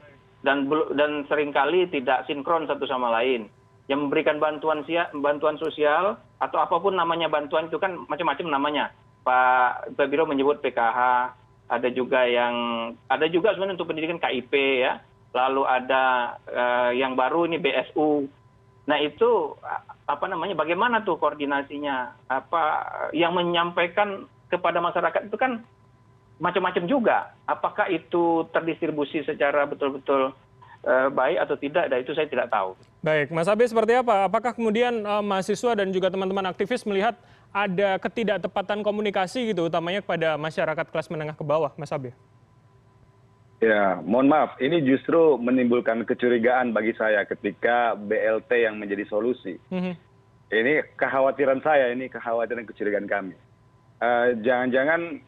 dan 0.46 0.70
dan 0.94 1.26
sering 1.28 1.50
kali 1.50 1.90
tidak 1.90 2.24
sinkron 2.30 2.70
satu 2.70 2.86
sama 2.86 3.10
lain. 3.10 3.50
Yang 3.88 4.00
memberikan 4.06 4.38
bantuan 4.38 4.86
bantuan 5.18 5.58
sosial 5.58 6.20
atau 6.38 6.58
apa 6.62 6.78
pun 6.78 6.94
namanya 6.94 7.28
bantuan 7.30 7.70
itu 7.70 7.78
kan 7.82 8.06
macam-macam 8.06 8.48
namanya. 8.48 8.86
Pak 9.26 9.98
biro 10.08 10.24
menyebut 10.24 10.64
pkh 10.64 11.00
ada 11.68 11.90
juga 11.92 12.24
yang 12.24 12.56
ada 13.12 13.28
juga 13.28 13.52
sebenarnya 13.52 13.76
untuk 13.76 13.90
pendidikan 13.92 14.22
kip 14.22 14.54
ya. 14.54 15.02
Lalu 15.36 15.64
ada 15.68 16.04
uh, 16.48 16.92
yang 16.96 17.14
baru 17.14 17.46
ini 17.46 17.60
bsu 17.60 18.26
nah 18.88 18.96
itu 19.04 19.52
apa 20.08 20.26
namanya 20.32 20.56
bagaimana 20.56 21.04
tuh 21.04 21.20
koordinasinya? 21.20 22.16
Apa 22.32 22.64
yang 23.12 23.36
menyampaikan 23.36 24.24
kepada 24.48 24.80
masyarakat 24.80 25.28
itu 25.28 25.36
kan 25.36 25.60
macam-macam 26.40 26.88
juga. 26.88 27.36
Apakah 27.44 27.92
itu 27.92 28.48
terdistribusi 28.56 29.28
secara 29.28 29.68
betul-betul 29.68 30.32
Eh, 30.32 30.47
baik 30.88 31.38
atau 31.44 31.56
tidak, 31.60 31.86
dan 31.92 31.98
itu 32.00 32.12
saya 32.16 32.28
tidak 32.32 32.48
tahu. 32.48 32.74
Baik, 33.04 33.28
Mas 33.32 33.52
Abe 33.52 33.68
seperti 33.68 33.94
apa? 34.00 34.28
Apakah 34.28 34.56
kemudian 34.56 35.04
uh, 35.04 35.20
mahasiswa 35.20 35.76
dan 35.76 35.92
juga 35.92 36.08
teman-teman 36.08 36.48
aktivis 36.48 36.88
melihat 36.88 37.20
ada 37.52 38.00
ketidaktepatan 38.00 38.84
komunikasi 38.84 39.52
gitu, 39.52 39.68
utamanya 39.68 40.00
kepada 40.00 40.40
masyarakat 40.40 40.86
kelas 40.88 41.08
menengah 41.12 41.36
ke 41.36 41.44
bawah, 41.44 41.72
Mas 41.76 41.92
Abe? 41.92 42.16
Ya, 43.58 43.98
mohon 44.06 44.30
maaf, 44.30 44.56
ini 44.62 44.86
justru 44.86 45.36
menimbulkan 45.42 46.06
kecurigaan 46.06 46.78
bagi 46.78 46.94
saya 46.94 47.26
ketika 47.26 47.98
BLT 47.98 48.52
yang 48.54 48.78
menjadi 48.78 49.04
solusi. 49.10 49.58
Mm 49.74 49.82
-hmm. 49.82 49.94
Ini 50.48 50.74
kekhawatiran 50.96 51.60
saya, 51.66 51.92
ini 51.92 52.08
kekhawatiran 52.08 52.70
kecurigaan 52.70 53.10
kami. 53.10 53.36
Eh, 53.98 54.28
jangan-jangan 54.46 55.02
uh, 55.10 55.18
Eh, 55.18 55.27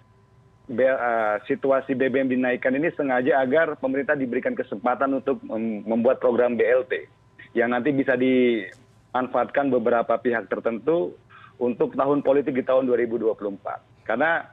situasi 1.50 1.98
bbm 1.98 2.30
dinaikkan 2.30 2.78
ini 2.78 2.94
sengaja 2.94 3.42
agar 3.42 3.74
pemerintah 3.82 4.14
diberikan 4.14 4.54
kesempatan 4.54 5.18
untuk 5.18 5.42
membuat 5.86 6.22
program 6.22 6.54
blt 6.54 7.10
yang 7.58 7.74
nanti 7.74 7.90
bisa 7.90 8.14
dimanfaatkan 8.14 9.74
beberapa 9.74 10.14
pihak 10.22 10.46
tertentu 10.46 11.18
untuk 11.58 11.98
tahun 11.98 12.22
politik 12.22 12.54
di 12.54 12.62
tahun 12.62 12.86
2024 12.86 14.06
karena 14.06 14.46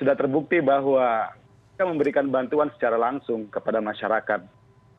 sudah 0.00 0.14
terbukti 0.18 0.58
bahwa 0.58 1.30
kita 1.80 1.84
memberikan 1.88 2.28
bantuan 2.28 2.68
secara 2.76 3.00
langsung 3.00 3.48
kepada 3.48 3.80
masyarakat 3.80 4.44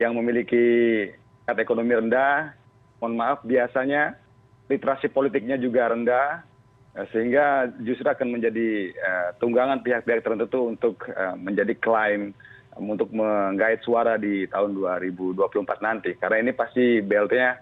yang 0.02 0.18
memiliki 0.18 1.06
ekonomi 1.46 1.94
rendah. 1.94 2.54
Mohon 2.98 3.14
maaf 3.18 3.38
biasanya 3.46 4.18
literasi 4.66 5.10
politiknya 5.10 5.58
juga 5.58 5.90
rendah. 5.90 6.42
eh, 6.42 6.51
sehingga 6.92 7.72
justru 7.80 8.04
akan 8.04 8.36
menjadi 8.36 8.92
eh, 8.92 9.28
tunggangan 9.40 9.80
pihak-pihak 9.80 10.20
tertentu 10.20 10.68
untuk 10.68 11.00
eh, 11.08 11.36
menjadi 11.40 11.72
klaim 11.80 12.36
untuk 12.76 13.12
menggait 13.12 13.84
suara 13.84 14.16
di 14.16 14.48
tahun 14.48 14.76
2024 14.76 15.84
nanti. 15.84 16.16
Karena 16.16 16.40
ini 16.40 16.52
pasti 16.56 17.04
BLT-nya 17.04 17.52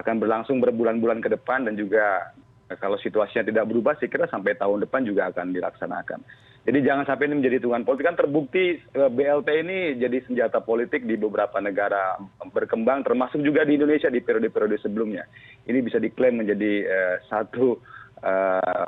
akan 0.00 0.14
berlangsung 0.20 0.58
berbulan-bulan 0.60 1.20
ke 1.20 1.28
depan 1.32 1.68
dan 1.68 1.76
juga 1.76 2.32
kalau 2.80 2.96
situasinya 2.96 3.44
tidak 3.44 3.68
berubah 3.68 3.94
saya 4.00 4.08
kira 4.08 4.26
sampai 4.26 4.56
tahun 4.56 4.88
depan 4.88 5.04
juga 5.04 5.28
akan 5.30 5.52
dilaksanakan. 5.52 6.20
Jadi 6.64 6.80
jangan 6.80 7.04
sampai 7.04 7.28
ini 7.28 7.44
menjadi 7.44 7.60
tunggangan 7.60 7.84
politik. 7.84 8.06
Kan 8.08 8.16
terbukti 8.16 8.64
eh, 8.80 9.10
blt 9.12 9.48
ini 9.52 10.00
jadi 10.00 10.18
senjata 10.24 10.64
politik 10.64 11.04
di 11.04 11.20
beberapa 11.20 11.60
negara 11.60 12.16
berkembang 12.40 13.04
termasuk 13.04 13.44
juga 13.44 13.68
di 13.68 13.76
indonesia 13.76 14.08
di 14.08 14.24
periode 14.24 14.48
periode 14.48 14.80
sebelumnya. 14.80 15.28
Ini 15.68 15.78
bisa 15.84 16.00
diklaim 16.00 16.40
menjadi 16.40 16.72
eh, 16.88 17.16
satu 17.28 17.76
eh, 17.76 17.78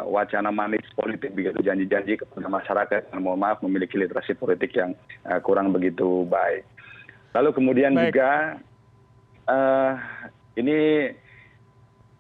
wacana 0.09 0.49
manis 0.49 0.85
politik 0.97 1.37
begitu 1.37 1.61
janji-janji 1.61 2.17
kepada 2.17 2.49
masyarakat 2.49 3.13
yang 3.13 3.21
mohon 3.21 3.41
maaf 3.41 3.61
memiliki 3.61 4.01
literasi 4.01 4.33
politik 4.33 4.73
yang 4.73 4.97
kurang 5.45 5.77
begitu 5.77 6.25
baik 6.25 6.65
lalu 7.37 7.53
kemudian 7.53 7.93
juga 7.93 8.57
ini 10.57 11.13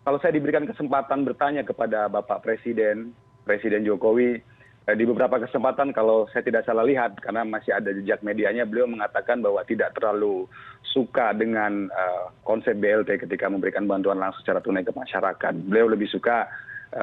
kalau 0.05 0.21
saya 0.21 0.37
diberikan 0.37 0.69
kesempatan 0.69 1.25
bertanya 1.25 1.65
kepada 1.65 2.13
bapak 2.13 2.45
presiden 2.45 3.17
presiden 3.49 3.81
jokowi 3.81 4.45
Eh, 4.87 4.95
di 4.95 5.03
beberapa 5.03 5.43
kesempatan 5.43 5.91
kalau 5.91 6.31
saya 6.31 6.47
tidak 6.47 6.63
salah 6.63 6.87
lihat 6.87 7.19
karena 7.19 7.43
masih 7.43 7.75
ada 7.75 7.91
jejak 7.91 8.23
medianya 8.23 8.63
beliau 8.63 8.87
mengatakan 8.87 9.43
bahwa 9.43 9.59
tidak 9.67 9.91
terlalu 9.99 10.47
suka 10.95 11.35
dengan 11.35 11.91
uh, 11.91 12.31
konsep 12.47 12.79
BLT 12.79 13.27
ketika 13.27 13.51
memberikan 13.51 13.91
bantuan 13.91 14.23
langsung 14.23 14.47
secara 14.47 14.63
tunai 14.63 14.87
ke 14.87 14.95
masyarakat. 14.95 15.59
Beliau 15.67 15.91
lebih 15.91 16.07
suka 16.07 16.47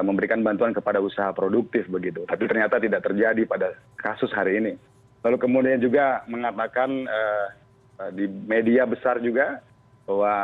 memberikan 0.04 0.40
bantuan 0.40 0.72
kepada 0.72 1.04
usaha 1.04 1.30
produktif 1.36 1.90
begitu. 1.92 2.24
Tapi 2.24 2.48
ternyata 2.48 2.80
tidak 2.80 3.04
terjadi 3.04 3.44
pada 3.44 3.76
kasus 4.00 4.32
hari 4.32 4.60
ini. 4.60 4.74
Lalu 5.24 5.38
kemudian 5.40 5.80
juga 5.80 6.24
mengatakan 6.28 7.08
uh, 7.08 7.48
di 8.12 8.28
media 8.28 8.84
besar 8.84 9.20
juga 9.24 9.64
bahwa 10.04 10.36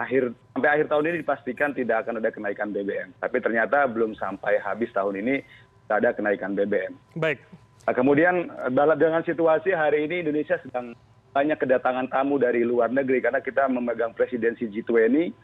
akhir 0.00 0.32
sampai 0.56 0.70
akhir 0.80 0.86
tahun 0.88 1.04
ini 1.12 1.16
dipastikan 1.20 1.70
tidak 1.76 2.08
akan 2.08 2.24
ada 2.24 2.32
kenaikan 2.32 2.72
BBM. 2.72 3.12
Tapi 3.20 3.36
ternyata 3.44 3.84
belum 3.84 4.16
sampai 4.16 4.56
habis 4.64 4.88
tahun 4.96 5.20
ini 5.20 5.44
ada 5.88 6.16
kenaikan 6.16 6.56
bbm. 6.56 6.96
baik 7.20 7.38
nah, 7.84 7.94
kemudian 7.94 8.48
dengan 8.96 9.22
situasi 9.24 9.74
hari 9.76 10.08
ini 10.08 10.24
indonesia 10.24 10.56
sedang 10.64 10.96
banyak 11.34 11.58
kedatangan 11.58 12.08
tamu 12.08 12.38
dari 12.38 12.62
luar 12.62 12.88
negeri 12.94 13.18
karena 13.18 13.42
kita 13.42 13.66
memegang 13.66 14.14
presidensi 14.14 14.70
G20 14.70 15.34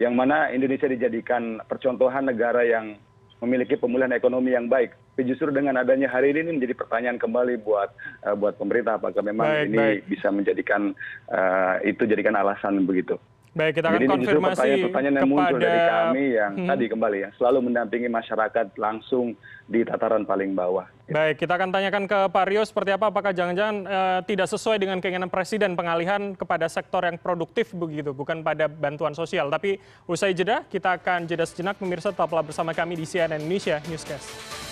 yang 0.00 0.16
mana 0.16 0.48
Indonesia 0.48 0.88
dijadikan 0.88 1.60
percontohan 1.68 2.24
negara 2.24 2.64
yang 2.64 2.96
memiliki 3.44 3.76
pemulihan 3.76 4.12
ekonomi 4.12 4.52
yang 4.52 4.68
baik. 4.68 4.96
Tapi 5.20 5.28
justru 5.28 5.52
dengan 5.52 5.76
adanya 5.76 6.08
hari 6.08 6.32
ini, 6.32 6.48
ini 6.48 6.50
menjadi 6.56 6.72
pertanyaan 6.76 7.20
kembali 7.20 7.60
buat 7.60 7.92
uh, 8.24 8.36
buat 8.36 8.56
pemerintah 8.56 8.96
apakah 8.96 9.20
memang 9.20 9.44
baik, 9.44 9.66
ini 9.68 9.76
baik. 9.76 10.00
bisa 10.08 10.28
menjadikan 10.32 10.96
uh, 11.28 11.76
itu 11.84 12.08
jadikan 12.08 12.36
alasan 12.36 12.88
begitu. 12.88 13.20
Baik, 13.50 13.82
kita 13.82 13.86
akan 13.90 13.98
Jadi 13.98 14.06
konfirmasi 14.06 14.54
pertanyaan, 14.54 14.86
pertanyaan 14.86 15.14
yang 15.18 15.26
kepada... 15.26 15.34
muncul 15.34 15.58
dari 15.58 15.80
kami 15.82 16.24
yang 16.38 16.52
hmm. 16.54 16.68
tadi 16.70 16.84
kembali 16.86 17.18
ya, 17.18 17.28
selalu 17.34 17.58
mendampingi 17.66 18.06
masyarakat 18.06 18.66
langsung 18.78 19.26
di 19.66 19.80
tataran 19.82 20.22
paling 20.22 20.54
bawah. 20.54 20.86
Baik, 21.10 21.42
kita 21.42 21.58
akan 21.58 21.74
tanyakan 21.74 22.06
ke 22.06 22.18
Pak 22.30 22.44
Rio 22.46 22.62
seperti 22.62 22.94
apa, 22.94 23.10
apakah 23.10 23.34
jangan-jangan 23.34 23.76
uh, 23.90 24.20
tidak 24.22 24.46
sesuai 24.46 24.78
dengan 24.78 25.02
keinginan 25.02 25.26
Presiden 25.26 25.74
pengalihan 25.74 26.38
kepada 26.38 26.70
sektor 26.70 27.02
yang 27.02 27.18
produktif 27.18 27.74
begitu, 27.74 28.14
bukan 28.14 28.46
pada 28.46 28.70
bantuan 28.70 29.18
sosial. 29.18 29.50
Tapi 29.50 29.82
usai 30.06 30.30
jeda, 30.30 30.62
kita 30.70 31.02
akan 31.02 31.26
jeda 31.26 31.42
sejenak, 31.42 31.74
pemirsa 31.74 32.14
tetaplah 32.14 32.46
bersama 32.46 32.70
kami 32.70 32.94
di 32.94 33.02
CNN 33.02 33.42
Indonesia 33.42 33.82
Newscast. 33.90 34.69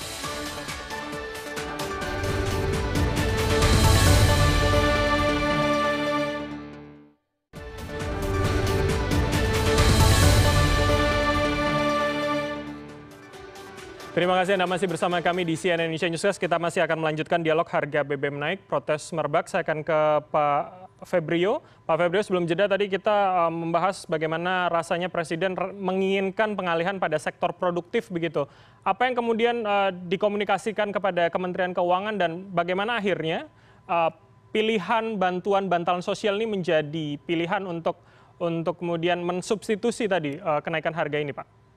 Terima 14.18 14.35
kasih 14.35 14.59
Anda 14.59 14.66
masih 14.66 14.90
bersama 14.90 15.22
kami 15.22 15.46
di 15.46 15.54
CNN 15.54 15.87
Indonesia 15.87 16.11
Newscast. 16.11 16.42
Kita 16.42 16.59
masih 16.59 16.83
akan 16.83 17.07
melanjutkan 17.07 17.38
dialog 17.38 17.62
harga 17.70 18.02
BBM 18.02 18.35
naik, 18.35 18.66
protes 18.66 19.14
merebak. 19.14 19.46
Saya 19.46 19.62
akan 19.62 19.87
ke 19.87 19.98
Pak 20.35 20.62
Febrio. 21.07 21.62
Pak 21.87 22.02
Febrio, 22.02 22.26
sebelum 22.26 22.42
jeda 22.42 22.66
tadi 22.66 22.90
kita 22.90 23.14
uh, 23.14 23.52
membahas 23.54 24.11
bagaimana 24.11 24.66
rasanya 24.74 25.07
Presiden 25.07 25.54
menginginkan 25.54 26.59
pengalihan 26.59 26.98
pada 26.98 27.14
sektor 27.22 27.54
produktif 27.54 28.11
begitu. 28.11 28.42
Apa 28.83 29.07
yang 29.07 29.22
kemudian 29.22 29.62
uh, 29.62 29.94
dikomunikasikan 29.94 30.90
kepada 30.90 31.31
Kementerian 31.31 31.70
Keuangan 31.70 32.18
dan 32.18 32.50
bagaimana 32.50 32.98
akhirnya 32.98 33.46
uh, 33.87 34.11
pilihan 34.50 35.14
bantuan 35.14 35.70
bantalan 35.70 36.02
sosial 36.02 36.42
ini 36.42 36.59
menjadi 36.59 37.22
pilihan 37.22 37.62
untuk 37.70 38.02
untuk 38.42 38.83
kemudian 38.83 39.22
mensubstitusi 39.22 40.11
tadi 40.11 40.42
kenaikan 40.66 40.90
harga 40.90 41.22
ini, 41.22 41.31
Pak? 41.31 41.67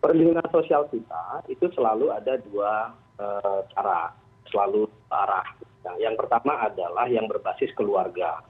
Perlindungan 0.00 0.46
sosial 0.52 0.86
kita 0.88 1.42
itu 1.50 1.66
selalu 1.74 2.12
ada 2.12 2.38
dua 2.40 2.94
eh, 3.20 3.60
cara 3.74 4.12
selalu 4.50 4.86
arah. 5.10 5.46
Nah, 5.86 5.94
yang 6.02 6.18
pertama 6.18 6.66
adalah 6.66 7.06
yang 7.06 7.26
berbasis 7.30 7.70
keluarga. 7.78 8.42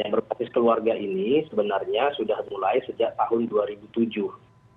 Yang 0.00 0.20
berbasis 0.20 0.48
keluarga 0.52 0.96
ini 0.96 1.44
sebenarnya 1.52 2.16
sudah 2.16 2.40
mulai 2.48 2.80
sejak 2.88 3.12
tahun 3.20 3.48
2007 3.52 3.92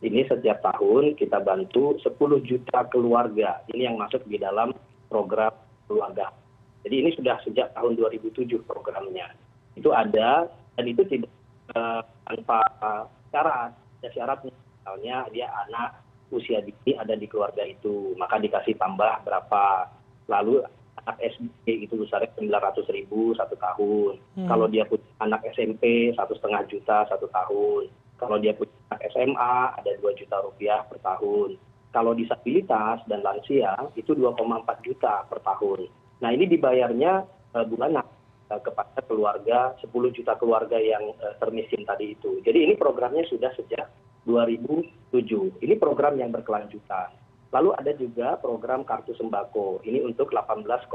ini 0.05 0.21
setiap 0.29 0.61
tahun 0.61 1.17
kita 1.17 1.41
bantu 1.41 1.97
10 1.97 2.13
juta 2.45 2.85
keluarga. 2.93 3.65
Ini 3.73 3.89
yang 3.89 3.97
masuk 3.97 4.21
di 4.29 4.38
dalam 4.38 4.75
program 5.09 5.49
keluarga. 5.89 6.29
Jadi 6.85 6.95
ini 7.01 7.09
sudah 7.17 7.41
sejak 7.41 7.73
tahun 7.73 7.97
2007 7.97 8.45
programnya. 8.69 9.33
Itu 9.73 9.95
ada 9.95 10.45
dan 10.77 10.85
itu 10.85 11.01
tidak 11.09 11.31
uh, 11.73 12.05
tanpa 12.29 12.61
syarat. 13.33 13.71
Ada 14.03 14.09
syaratnya 14.13 14.53
misalnya 14.53 15.17
dia 15.33 15.47
anak 15.65 16.04
usia 16.33 16.61
dini 16.61 16.97
ada 16.97 17.13
di 17.13 17.27
keluarga 17.29 17.61
itu. 17.65 18.13
Maka 18.17 18.41
dikasih 18.41 18.77
tambah 18.77 19.21
berapa 19.25 19.89
lalu 20.25 20.65
anak 21.05 21.21
SD 21.21 21.85
itu 21.85 21.93
besarnya 22.01 22.33
sembilan 22.33 22.61
ratus 22.71 22.88
ribu 22.89 23.38
satu 23.38 23.53
tahun. 23.59 24.13
Hmm. 24.41 24.47
kalau 24.49 24.65
dia 24.65 24.83
punya 24.89 25.05
anak 25.21 25.45
SMP 25.53 26.11
satu 26.17 26.33
setengah 26.33 26.65
juta 26.65 27.05
satu 27.05 27.29
tahun. 27.29 27.93
Kalau 28.15 28.39
dia 28.39 28.55
punya 28.55 28.73
anak 28.89 29.11
SMA 29.13 29.55
ada 29.77 29.91
dua 30.01 30.11
juta 30.17 30.41
rupiah 30.41 30.81
per 30.89 30.97
tahun. 31.03 31.59
Kalau 31.93 32.11
disabilitas 32.11 33.05
dan 33.07 33.23
lansia 33.23 33.75
itu 33.95 34.11
dua 34.17 34.33
empat 34.35 34.81
juta 34.83 35.23
per 35.29 35.39
tahun. 35.45 35.88
Nah 36.19 36.29
ini 36.33 36.49
dibayarnya 36.49 37.13
uh, 37.55 37.65
bulanan 37.67 38.03
uh, 38.51 38.61
kepada 38.63 38.99
keluarga 39.05 39.77
sepuluh 39.79 40.11
juta 40.11 40.35
keluarga 40.35 40.75
yang 40.75 41.15
uh, 41.21 41.35
termiskin 41.39 41.85
tadi 41.88 42.17
itu. 42.17 42.41
Jadi 42.43 42.67
ini 42.67 42.73
programnya 42.75 43.23
sudah 43.29 43.51
sejak 43.55 43.88
2007. 43.88 44.14
Ini 45.61 45.77
program 45.77 46.17
yang 46.17 46.33
berkelanjutan. 46.33 47.13
Lalu 47.53 47.69
ada 47.77 47.91
juga 47.95 48.35
program 48.41 48.83
kartu 48.83 49.15
sembako. 49.15 49.85
Ini 49.85 50.01
untuk 50.03 50.33
18,8 50.33 50.91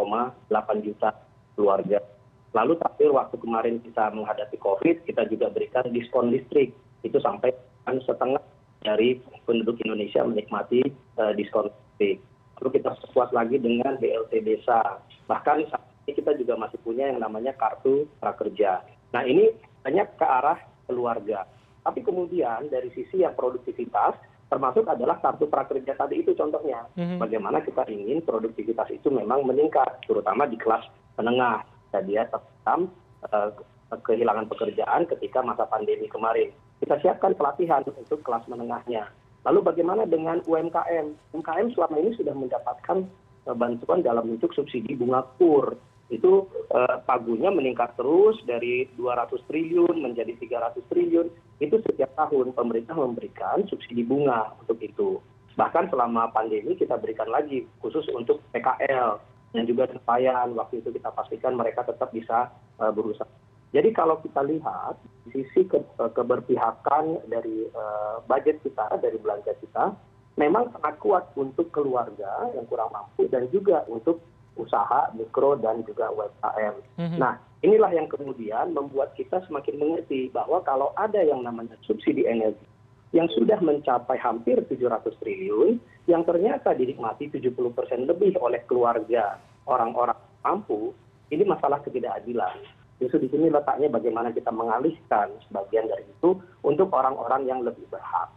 juta 0.85 1.15
keluarga. 1.57 2.03
Lalu 2.51 2.77
terakhir 2.83 3.11
waktu 3.15 3.37
kemarin 3.39 3.77
kita 3.81 4.11
menghadapi 4.11 4.59
COVID, 4.59 5.07
kita 5.07 5.25
juga 5.31 5.49
berikan 5.49 5.87
diskon 5.95 6.35
listrik. 6.35 6.75
Itu 7.07 7.23
sampai 7.23 7.55
setengah 7.87 8.43
dari 8.83 9.23
penduduk 9.47 9.79
Indonesia 9.87 10.27
menikmati 10.27 10.83
uh, 11.17 11.33
diskon 11.33 11.71
listrik. 11.71 12.19
Lalu 12.61 12.69
kita 12.77 12.93
perkuat 12.99 13.31
lagi 13.33 13.57
dengan 13.57 13.97
BLT 13.97 14.45
desa. 14.45 15.01
Bahkan 15.31 15.71
saat 15.71 15.87
ini 16.05 16.13
kita 16.13 16.37
juga 16.37 16.59
masih 16.59 16.77
punya 16.83 17.09
yang 17.09 17.23
namanya 17.23 17.57
kartu 17.57 18.05
prakerja. 18.21 18.85
Nah 19.17 19.23
ini 19.25 19.55
banyak 19.81 20.19
ke 20.19 20.27
arah 20.27 20.59
keluarga 20.85 21.47
tapi 21.81 22.05
kemudian 22.05 22.69
dari 22.69 22.93
sisi 22.93 23.25
yang 23.25 23.33
produktivitas 23.33 24.21
termasuk 24.51 24.83
adalah 24.91 25.23
kartu 25.23 25.47
prakerja 25.47 25.95
tadi 25.95 26.21
itu 26.21 26.35
contohnya. 26.35 26.83
Mhm. 26.99 27.23
bagaimana 27.23 27.63
kita 27.63 27.87
ingin 27.87 28.19
produktivitas 28.27 28.91
itu 28.91 29.09
memang 29.09 29.47
meningkat 29.47 30.03
terutama 30.05 30.45
di 30.51 30.59
kelas 30.59 30.85
menengah. 31.17 31.63
Dan 31.91 32.07
dia 32.07 32.27
tertam 32.27 32.91
uh, 33.31 33.51
kehilangan 33.91 34.47
pekerjaan 34.47 35.07
ketika 35.11 35.43
masa 35.43 35.67
pandemi 35.67 36.07
kemarin. 36.07 36.55
Kita 36.79 36.99
siapkan 37.03 37.35
pelatihan 37.35 37.83
untuk 37.83 38.23
kelas 38.23 38.47
menengahnya. 38.47 39.11
Lalu 39.43 39.67
bagaimana 39.67 40.07
dengan 40.07 40.39
UMKM 40.47 41.35
UMKM 41.35 41.67
selama 41.75 41.97
ini 41.99 42.11
sudah 42.15 42.35
mendapatkan 42.35 43.07
uh, 43.47 43.55
bantuan 43.55 44.03
dalam 44.03 44.35
bentuk 44.35 44.51
subsidi 44.55 44.99
bunga 44.99 45.23
kur 45.39 45.79
itu 46.11 46.51
eh, 46.75 46.97
pagunya 47.07 47.49
meningkat 47.55 47.95
terus 47.95 48.37
dari 48.43 48.91
200 48.99 49.47
triliun 49.47 50.03
menjadi 50.03 50.35
300 50.37 50.83
triliun. 50.91 51.31
Itu 51.63 51.79
setiap 51.87 52.13
tahun 52.19 52.53
pemerintah 52.53 52.99
memberikan 52.99 53.65
subsidi 53.71 54.03
bunga 54.03 54.53
untuk 54.59 54.79
itu. 54.83 55.23
Bahkan 55.55 55.91
selama 55.95 56.35
pandemi 56.35 56.75
kita 56.75 56.99
berikan 56.99 57.31
lagi 57.31 57.67
khusus 57.79 58.07
untuk 58.11 58.43
PKL 58.51 59.23
dan 59.51 59.65
juga 59.67 59.91
nelayan 59.91 60.55
waktu 60.55 60.83
itu 60.83 60.95
kita 60.95 61.11
pastikan 61.11 61.59
mereka 61.59 61.83
tetap 61.83 62.15
bisa 62.15 62.55
uh, 62.79 62.93
berusaha. 62.95 63.27
Jadi 63.71 63.95
kalau 63.95 64.19
kita 64.19 64.43
lihat 64.43 64.99
sisi 65.31 65.63
ke, 65.67 65.79
keberpihakan 65.95 67.23
dari 67.31 67.71
uh, 67.71 68.19
budget 68.27 68.59
kita 68.67 68.99
dari 68.99 69.15
belanja 69.19 69.55
kita 69.63 69.95
memang 70.39 70.73
sangat 70.75 70.95
kuat 70.99 71.25
untuk 71.37 71.71
keluarga 71.71 72.51
yang 72.57 72.67
kurang 72.67 72.91
mampu 72.91 73.29
dan 73.29 73.47
juga 73.53 73.85
untuk 73.87 74.23
usaha 74.59 75.11
mikro 75.15 75.59
dan 75.59 75.83
juga 75.87 76.11
umkm. 76.11 76.75
Mm-hmm. 76.99 77.19
Nah 77.19 77.39
inilah 77.61 77.93
yang 77.93 78.09
kemudian 78.09 78.73
membuat 78.73 79.13
kita 79.15 79.45
semakin 79.47 79.77
mengerti 79.77 80.33
bahwa 80.33 80.65
kalau 80.65 80.91
ada 80.97 81.21
yang 81.21 81.45
namanya 81.45 81.77
subsidi 81.85 82.25
energi 82.25 82.65
yang 83.11 83.27
sudah 83.35 83.59
mencapai 83.59 84.17
hampir 84.23 84.63
700 84.71 85.03
triliun 85.19 85.83
yang 86.07 86.23
ternyata 86.23 86.71
dinikmati 86.73 87.27
70 87.27 87.53
persen 87.75 88.07
lebih 88.07 88.39
oleh 88.39 88.63
keluarga 88.71 89.37
orang-orang 89.67 90.17
mampu 90.47 90.95
ini 91.35 91.43
masalah 91.43 91.83
ketidakadilan 91.83 92.55
justru 93.03 93.27
di 93.27 93.29
sini 93.35 93.51
letaknya 93.51 93.91
bagaimana 93.91 94.31
kita 94.31 94.55
mengalihkan 94.55 95.33
sebagian 95.49 95.91
dari 95.91 96.07
itu 96.07 96.39
untuk 96.63 96.93
orang 96.95 97.19
orang 97.19 97.43
yang 97.51 97.61
lebih 97.67 97.83
berhak 97.91 98.31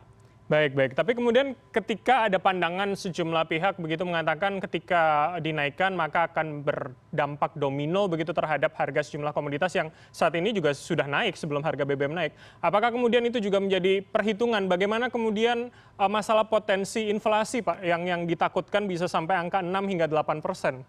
baik 0.53 0.71
baik. 0.77 0.91
Tapi 0.93 1.17
kemudian 1.17 1.57
ketika 1.73 2.29
ada 2.29 2.37
pandangan 2.37 2.93
sejumlah 2.93 3.49
pihak 3.49 3.81
begitu 3.81 4.05
mengatakan 4.05 4.61
ketika 4.61 5.33
dinaikkan 5.41 5.97
maka 5.97 6.29
akan 6.29 6.61
berdampak 6.61 7.57
domino 7.57 8.05
begitu 8.05 8.29
terhadap 8.37 8.77
harga 8.77 9.01
sejumlah 9.01 9.33
komoditas 9.33 9.73
yang 9.73 9.89
saat 10.13 10.37
ini 10.37 10.53
juga 10.53 10.77
sudah 10.77 11.09
naik 11.09 11.33
sebelum 11.33 11.65
harga 11.65 11.81
BBM 11.81 12.13
naik. 12.13 12.37
Apakah 12.61 12.93
kemudian 12.93 13.25
itu 13.25 13.41
juga 13.41 13.57
menjadi 13.57 14.05
perhitungan? 14.05 14.69
Bagaimana 14.69 15.09
kemudian 15.09 15.73
uh, 15.97 16.11
masalah 16.11 16.45
potensi 16.45 17.09
inflasi 17.09 17.65
Pak 17.65 17.81
yang 17.81 18.05
yang 18.05 18.21
ditakutkan 18.29 18.85
bisa 18.85 19.09
sampai 19.09 19.33
angka 19.41 19.65
6 19.65 19.73
hingga 19.89 20.05
8 20.05 20.37
persen? 20.45 20.85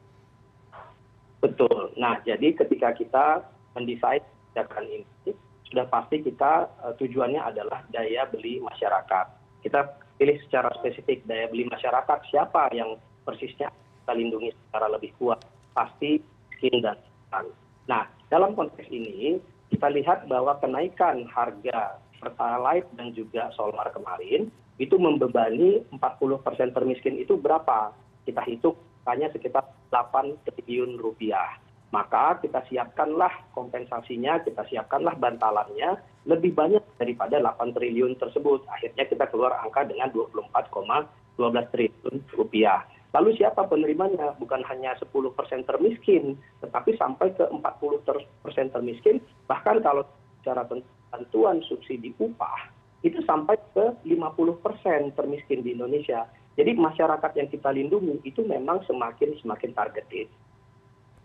Betul. 1.40 1.96
Nah 1.96 2.20
jadi 2.20 2.52
ketika 2.52 2.92
kita 2.92 3.48
mendesain 3.72 4.20
kebijakan 4.20 4.84
ini 4.92 5.32
sudah 5.72 5.88
pasti 5.88 6.20
kita 6.20 6.68
uh, 6.84 6.92
tujuannya 7.00 7.40
adalah 7.40 7.80
daya 7.88 8.28
beli 8.28 8.60
masyarakat 8.60 9.43
kita 9.64 9.96
pilih 10.20 10.36
secara 10.46 10.70
spesifik 10.78 11.24
daya 11.24 11.48
beli 11.48 11.66
masyarakat 11.66 12.18
siapa 12.28 12.70
yang 12.76 13.00
persisnya 13.24 13.72
kita 13.72 14.12
lindungi 14.12 14.52
secara 14.52 14.92
lebih 14.92 15.10
kuat 15.16 15.40
pasti 15.72 16.20
miskin 16.52 16.84
dan 16.84 17.00
rentan. 17.32 17.46
Nah 17.88 18.04
dalam 18.28 18.52
konteks 18.52 18.86
ini 18.92 19.40
kita 19.72 19.88
lihat 19.90 20.28
bahwa 20.28 20.60
kenaikan 20.60 21.24
harga 21.32 21.98
pertalite 22.20 22.86
dan 22.94 23.10
juga 23.16 23.50
solar 23.56 23.90
kemarin 23.90 24.52
itu 24.76 24.94
membebani 25.00 25.82
40 25.90 26.44
persen 26.44 26.68
termiskin 26.70 27.16
itu 27.18 27.34
berapa? 27.40 27.90
Kita 28.28 28.44
hitung 28.44 28.76
hanya 29.08 29.32
sekitar 29.32 29.64
8 29.90 30.44
triliun 30.44 31.00
rupiah 31.00 31.64
maka 31.94 32.42
kita 32.42 32.58
siapkanlah 32.66 33.30
kompensasinya 33.54 34.42
kita 34.42 34.66
siapkanlah 34.66 35.14
bantalannya 35.14 35.94
lebih 36.24 36.56
banyak 36.56 36.80
daripada 36.96 37.36
8 37.36 37.76
triliun 37.76 38.16
tersebut. 38.16 38.64
Akhirnya 38.72 39.04
kita 39.04 39.28
keluar 39.28 39.60
angka 39.60 39.84
dengan 39.84 40.08
24,12 40.10 41.72
triliun 41.72 42.14
rupiah. 42.36 42.84
Lalu 43.14 43.38
siapa 43.38 43.70
penerimanya? 43.70 44.34
Bukan 44.40 44.66
hanya 44.66 44.98
10 44.98 45.12
persen 45.36 45.62
termiskin 45.62 46.34
tetapi 46.64 46.98
sampai 46.98 47.30
ke 47.36 47.46
40 47.46 48.02
persen 48.42 48.66
termiskin. 48.74 49.22
Bahkan 49.46 49.84
kalau 49.84 50.02
secara 50.42 50.66
bantuan 51.12 51.62
subsidi 51.68 52.10
upah 52.18 52.72
itu 53.04 53.20
sampai 53.28 53.60
ke 53.76 53.84
50 54.08 54.64
persen 54.64 55.12
termiskin 55.12 55.60
di 55.60 55.76
Indonesia. 55.76 56.24
Jadi 56.56 56.72
masyarakat 56.74 57.32
yang 57.36 57.48
kita 57.52 57.68
lindungi 57.70 58.22
itu 58.24 58.40
memang 58.46 58.80
semakin 58.88 59.36
semakin 59.42 59.70
targeted 59.76 60.30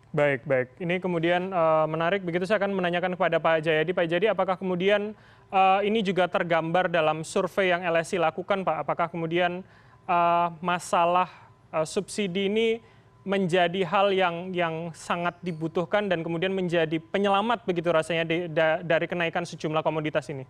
baik 0.10 0.46
baik. 0.46 0.68
Ini 0.82 0.98
kemudian 0.98 1.54
uh, 1.54 1.86
menarik. 1.86 2.26
Begitu 2.26 2.50
saya 2.50 2.58
akan 2.62 2.74
menanyakan 2.74 3.14
kepada 3.14 3.38
pak 3.38 3.62
jayadi. 3.62 3.92
Pak 3.94 4.06
jayadi 4.10 4.28
apakah 4.34 4.56
kemudian 4.58 5.14
uh, 5.54 5.80
ini 5.86 6.02
juga 6.02 6.26
tergambar 6.26 6.90
dalam 6.90 7.22
survei 7.22 7.70
yang 7.70 7.86
lsi 7.86 8.18
lakukan 8.18 8.66
pak? 8.66 8.78
Apakah 8.86 9.08
kemudian 9.10 9.62
uh, 10.10 10.48
masalah 10.60 11.30
uh, 11.70 11.86
subsidi 11.86 12.50
ini 12.50 12.82
menjadi 13.28 13.86
hal 13.86 14.10
yang 14.16 14.50
yang 14.56 14.90
sangat 14.96 15.38
dibutuhkan 15.46 16.10
dan 16.10 16.26
kemudian 16.26 16.50
menjadi 16.56 16.98
penyelamat 16.98 17.68
begitu 17.68 17.94
rasanya 17.94 18.26
di, 18.26 18.50
da, 18.50 18.82
dari 18.82 19.06
kenaikan 19.06 19.46
sejumlah 19.46 19.86
komoditas 19.86 20.26
ini? 20.34 20.48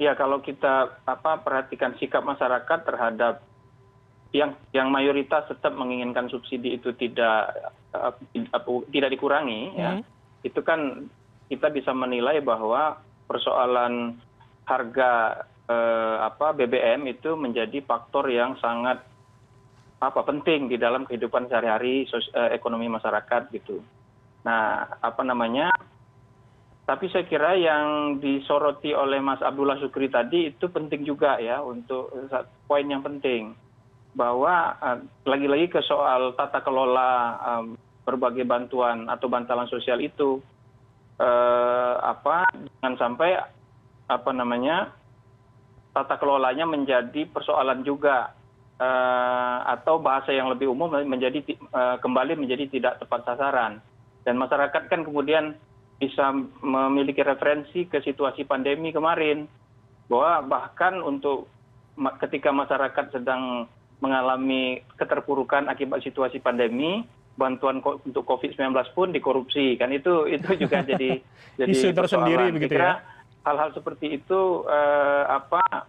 Ya 0.00 0.16
kalau 0.16 0.40
kita 0.40 1.00
apa 1.04 1.44
perhatikan 1.44 1.92
sikap 2.00 2.24
masyarakat 2.24 2.78
terhadap 2.88 3.44
yang 4.30 4.54
yang 4.70 4.88
mayoritas 4.94 5.50
tetap 5.50 5.74
menginginkan 5.74 6.30
subsidi 6.30 6.78
itu 6.78 6.94
tidak 6.94 7.50
tidak 8.94 9.10
dikurangi 9.10 9.74
ya 9.74 9.98
hmm. 9.98 10.02
itu 10.46 10.60
kan 10.62 11.10
kita 11.50 11.66
bisa 11.74 11.90
menilai 11.90 12.38
bahwa 12.38 13.02
persoalan 13.26 14.14
harga 14.62 15.42
apa 16.18 16.50
BBM 16.54 17.06
itu 17.10 17.38
menjadi 17.38 17.78
faktor 17.86 18.26
yang 18.26 18.58
sangat 18.58 19.02
apa 20.00 20.24
penting 20.24 20.72
di 20.72 20.80
dalam 20.80 21.04
kehidupan 21.04 21.46
sehari-hari 21.52 22.08
uh, 22.08 22.50
ekonomi 22.56 22.88
masyarakat 22.88 23.52
gitu. 23.52 23.84
Nah, 24.48 24.88
apa 24.96 25.20
namanya? 25.20 25.68
Tapi 26.88 27.06
saya 27.12 27.22
kira 27.28 27.54
yang 27.54 28.18
disoroti 28.18 28.96
oleh 28.96 29.22
Mas 29.22 29.44
Abdullah 29.44 29.78
Sukri 29.78 30.10
tadi 30.10 30.50
itu 30.50 30.66
penting 30.72 31.06
juga 31.06 31.38
ya 31.38 31.62
untuk 31.62 32.10
poin 32.66 32.82
yang 32.82 33.04
penting 33.04 33.54
bahwa 34.14 34.74
eh, 34.78 34.98
lagi 35.26 35.46
lagi 35.46 35.66
ke 35.70 35.80
soal 35.86 36.34
tata 36.34 36.62
kelola 36.62 37.38
berbagai 38.02 38.42
bantuan 38.42 39.06
atau 39.06 39.30
bantalan 39.30 39.70
sosial 39.70 40.02
itu 40.02 40.42
eh, 41.20 41.94
jangan 42.80 42.96
sampai 42.98 43.38
tata 45.90 46.14
kelolanya 46.18 46.66
menjadi 46.66 47.26
persoalan 47.30 47.86
juga 47.86 48.34
eh, 48.82 49.58
atau 49.78 50.02
bahasa 50.02 50.34
yang 50.34 50.50
lebih 50.50 50.70
umum 50.70 50.90
menjadi 51.06 51.42
kembali 52.02 52.34
menjadi 52.34 52.66
tidak 52.66 52.98
tepat 52.98 53.26
sasaran. 53.26 53.78
Dan 54.20 54.36
masyarakat 54.36 54.92
kan 54.92 55.00
kemudian 55.00 55.56
bisa 56.00 56.32
memiliki 56.64 57.20
referensi 57.20 57.84
ke 57.84 58.00
situasi 58.00 58.48
pandemi 58.48 58.92
kemarin 58.92 59.44
bahwa 60.08 60.42
bahkan 60.48 60.96
untuk 61.04 61.46
ketika 62.24 62.50
masyarakat 62.50 63.12
sedang 63.12 63.68
mengalami 64.00 64.80
keterpurukan 64.96 65.68
akibat 65.68 66.00
situasi 66.00 66.40
pandemi 66.40 67.04
bantuan 67.38 67.80
untuk 67.80 68.24
covid 68.26 68.52
19 68.52 68.96
pun 68.96 69.12
dikorupsi. 69.12 69.76
Kan 69.80 69.92
itu 69.94 70.28
itu 70.28 70.48
juga 70.60 70.84
jadi 70.90 71.20
jadi 71.56 71.72
isu 71.72 71.88
tersendiri 71.96 72.52
begitu 72.52 72.76
ya? 72.76 73.00
hal-hal 73.44 73.72
seperti 73.72 74.20
itu 74.20 74.64
eh, 74.68 75.24
apa 75.24 75.88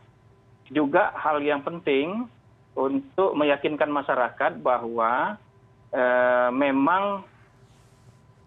juga 0.72 1.12
hal 1.20 1.44
yang 1.44 1.60
penting 1.64 2.28
untuk 2.72 3.36
meyakinkan 3.36 3.92
masyarakat 3.92 4.64
bahwa 4.64 5.36
eh, 5.92 6.50
memang 6.56 7.28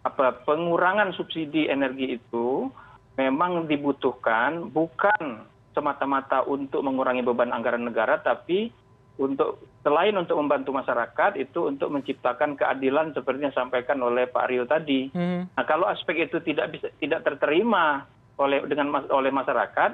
apa 0.05 0.37
pengurangan 0.45 1.17
subsidi 1.17 1.69
energi 1.69 2.21
itu 2.21 2.69
memang 3.17 3.65
dibutuhkan 3.65 4.69
bukan 4.69 5.45
semata-mata 5.73 6.45
untuk 6.45 6.85
mengurangi 6.85 7.25
beban 7.25 7.51
anggaran 7.51 7.89
negara 7.89 8.21
tapi 8.21 8.69
untuk 9.15 9.63
selain 9.87 10.17
untuk 10.19 10.35
membantu 10.41 10.75
masyarakat 10.75 11.39
itu 11.39 11.71
untuk 11.71 11.93
menciptakan 11.93 12.59
keadilan 12.59 13.15
seperti 13.15 13.47
yang 13.47 13.53
disampaikan 13.55 13.99
oleh 14.03 14.27
Pak 14.27 14.47
Rio 14.51 14.67
tadi. 14.67 15.13
Hmm. 15.15 15.47
Nah, 15.55 15.65
kalau 15.69 15.87
aspek 15.87 16.27
itu 16.27 16.43
tidak 16.43 16.75
bisa 16.75 16.91
tidak 16.99 17.23
terterima 17.23 18.09
oleh 18.41 18.67
dengan 18.67 19.07
oleh 19.15 19.31
masyarakat, 19.31 19.93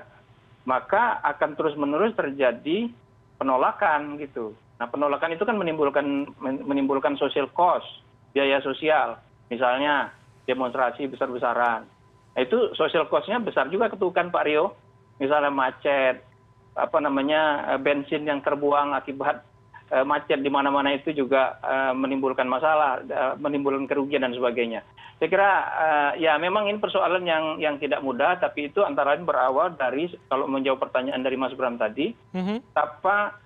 maka 0.64 1.20
akan 1.20 1.50
terus-menerus 1.52 2.16
terjadi 2.16 2.88
penolakan 3.36 4.16
gitu. 4.16 4.56
Nah, 4.80 4.88
penolakan 4.88 5.36
itu 5.36 5.44
kan 5.44 5.60
menimbulkan 5.60 6.32
menimbulkan 6.40 7.20
social 7.20 7.52
cost, 7.52 7.84
biaya 8.32 8.64
sosial. 8.64 9.20
Misalnya 9.52 10.14
demonstrasi 10.48 11.10
besar-besaran. 11.12 11.84
Nah, 12.32 12.40
itu 12.40 12.72
social 12.72 13.04
cost-nya 13.10 13.36
besar 13.42 13.68
juga 13.68 13.92
ketukan 13.92 14.32
Pak 14.32 14.44
Rio. 14.48 14.72
Misalnya 15.20 15.52
macet, 15.52 16.24
apa 16.80 16.98
namanya 16.98 17.72
eh, 17.74 17.80
bensin 17.80 18.24
yang 18.24 18.40
terbuang 18.40 18.96
akibat 18.96 19.44
eh, 19.92 20.04
macet 20.04 20.40
di 20.40 20.48
mana 20.48 20.72
mana 20.72 20.96
itu 20.96 21.12
juga 21.12 21.60
eh, 21.60 21.92
menimbulkan 21.92 22.48
masalah 22.48 23.04
menimbulkan 23.36 23.84
kerugian 23.84 24.24
dan 24.24 24.32
sebagainya. 24.32 24.82
Saya 25.20 25.28
kira 25.28 25.52
ya 26.16 26.40
memang 26.40 26.72
ini 26.72 26.80
persoalan 26.80 27.28
yang 27.28 27.60
yang 27.60 27.76
tidak 27.76 28.00
mudah 28.00 28.40
tapi 28.40 28.72
itu 28.72 28.80
antara 28.80 29.12
lain 29.12 29.28
berawal 29.28 29.68
dari 29.76 30.08
kalau 30.32 30.48
menjawab 30.48 30.80
pertanyaan 30.80 31.20
dari 31.20 31.36
Mas 31.36 31.52
Bram 31.52 31.76
tadi 31.76 32.16
mm-hmm. 32.32 32.72
apa 32.72 33.36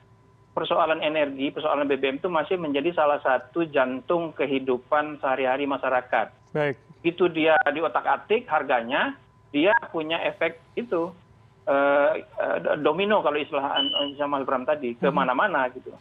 persoalan 0.55 1.03
energi 1.03 1.51
persoalan 1.51 1.91
BBM 1.91 2.23
itu 2.23 2.31
masih 2.31 2.63
menjadi 2.63 2.95
salah 2.95 3.19
satu 3.27 3.67
jantung 3.75 4.31
kehidupan 4.39 5.19
sehari-hari 5.19 5.67
masyarakat. 5.67 6.31
Baik. 6.55 6.79
Itu 7.03 7.27
dia 7.27 7.59
di 7.75 7.83
otak 7.83 8.07
atik 8.07 8.47
harganya 8.47 9.19
dia 9.55 9.75
punya 9.95 10.19
efek 10.27 10.59
itu 10.75 11.11
domino 12.85 13.25
kalau 13.25 13.39
istilah 13.41 13.81
Mas 14.29 14.45
Bram 14.45 14.69
tadi 14.69 14.97
ke 14.97 15.09
mhm. 15.09 15.33
gitu. 15.81 15.93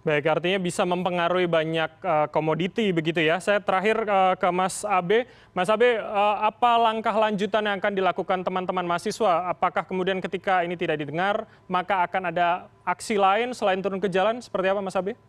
Baik, 0.00 0.32
artinya 0.32 0.56
bisa 0.56 0.80
mempengaruhi 0.88 1.44
banyak 1.44 1.92
uh, 2.00 2.24
komoditi 2.32 2.88
begitu 2.88 3.20
ya. 3.20 3.36
Saya 3.36 3.60
terakhir 3.60 4.00
uh, 4.08 4.32
ke 4.32 4.48
Mas 4.48 4.80
Abe. 4.80 5.28
Mas 5.52 5.68
Abe, 5.68 6.00
uh, 6.00 6.40
apa 6.40 6.80
langkah 6.80 7.12
lanjutan 7.12 7.68
yang 7.68 7.76
akan 7.76 7.92
dilakukan 7.92 8.40
teman-teman 8.40 8.88
mahasiswa? 8.88 9.52
Apakah 9.52 9.84
kemudian 9.84 10.16
ketika 10.24 10.64
ini 10.64 10.72
tidak 10.72 11.04
didengar, 11.04 11.44
maka 11.68 12.00
akan 12.08 12.32
ada 12.32 12.72
aksi 12.80 13.20
lain 13.20 13.52
selain 13.52 13.84
turun 13.84 14.00
ke 14.00 14.08
jalan? 14.08 14.40
Seperti 14.40 14.72
apa 14.72 14.80
Mas 14.80 14.96
Abe? 14.96 15.20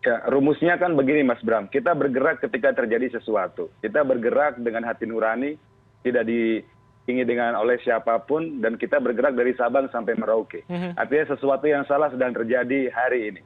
Ya, 0.00 0.24
rumusnya 0.32 0.80
kan 0.80 0.96
begini 0.96 1.20
Mas 1.20 1.44
Bram. 1.44 1.68
Kita 1.68 1.92
bergerak 1.92 2.40
ketika 2.40 2.72
terjadi 2.72 3.20
sesuatu. 3.20 3.68
Kita 3.84 4.00
bergerak 4.00 4.56
dengan 4.64 4.88
hati 4.88 5.04
nurani, 5.04 5.60
tidak 6.00 6.24
di 6.24 6.64
ingin 7.06 7.26
dengan 7.26 7.54
oleh 7.54 7.78
siapa 7.82 8.18
pun 8.26 8.58
dan 8.58 8.74
kita 8.74 8.98
bergerak 8.98 9.38
dari 9.38 9.54
Sabang 9.54 9.86
sampai 9.94 10.18
Merauke. 10.18 10.66
Mhm. 10.66 10.98
Artinya 10.98 11.24
sesuatu 11.34 11.66
yang 11.70 11.86
salah 11.86 12.10
sedang 12.10 12.34
terjadi 12.34 12.90
hari 12.90 13.30
ini 13.34 13.42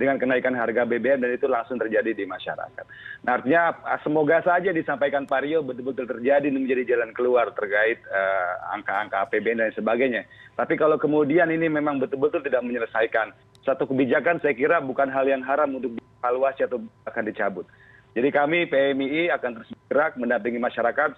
dengan 0.00 0.16
kenaikan 0.16 0.56
harga 0.56 0.88
BBM 0.88 1.20
dan 1.20 1.36
itu 1.36 1.44
langsung 1.44 1.76
terjadi 1.76 2.16
di 2.16 2.24
masyarakat. 2.24 2.84
Nah, 3.20 3.36
artinya 3.36 3.76
ah, 3.84 4.00
semoga 4.00 4.40
saja 4.40 4.72
disampaikan 4.72 5.28
Pak 5.28 5.44
Rio 5.44 5.60
betul-betul 5.60 6.08
terjadi 6.08 6.48
menjadi 6.48 6.96
jalan 6.96 7.12
keluar 7.12 7.52
terkait 7.52 8.00
uh, 8.08 8.72
angka-angka 8.72 9.28
APBN 9.28 9.60
dan 9.60 9.76
sebagainya. 9.76 10.24
Tapi 10.56 10.80
kalau 10.80 10.96
kemudian 10.96 11.52
ini 11.52 11.68
memang 11.68 12.00
betul-betul 12.00 12.40
tidak 12.40 12.64
menyelesaikan 12.64 13.36
satu 13.60 13.84
kebijakan, 13.84 14.40
saya 14.40 14.56
kira 14.56 14.80
bukan 14.80 15.12
hal 15.12 15.28
yang 15.28 15.44
haram 15.44 15.76
untuk 15.76 15.92
dievaluasi 15.92 16.64
atau 16.64 16.80
akan 17.04 17.24
dicabut. 17.28 17.68
Jadi 18.16 18.28
kami 18.32 18.66
PMI 18.72 19.28
akan 19.36 19.50
terus 19.60 19.68
bergerak 19.84 20.16
mendampingi 20.16 20.58
masyarakat 20.58 21.10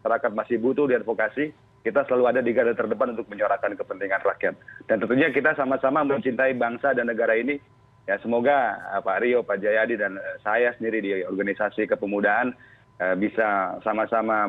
masyarakat 0.00 0.30
masih 0.34 0.56
butuh 0.62 0.86
diadvokasi 0.86 1.50
kita 1.82 2.04
selalu 2.06 2.24
ada 2.30 2.40
di 2.42 2.50
garda 2.54 2.74
terdepan 2.74 3.14
untuk 3.14 3.26
menyuarakan 3.30 3.74
kepentingan 3.74 4.22
rakyat 4.22 4.54
dan 4.86 4.96
tentunya 5.02 5.28
kita 5.34 5.54
sama 5.58 5.78
sama 5.82 6.06
mencintai 6.06 6.54
bangsa 6.54 6.94
dan 6.94 7.10
negara 7.10 7.34
ini 7.34 7.58
ya 8.06 8.16
semoga 8.22 8.78
eh, 8.96 9.00
Pak 9.02 9.18
Rio 9.20 9.42
Pak 9.42 9.58
Jayadi 9.60 9.94
dan 9.98 10.16
eh, 10.16 10.36
saya 10.40 10.72
sendiri 10.78 10.98
di 11.02 11.10
organisasi 11.26 11.90
kepemudaan 11.90 12.54
eh, 13.02 13.14
bisa 13.18 13.78
sama-sama 13.82 14.48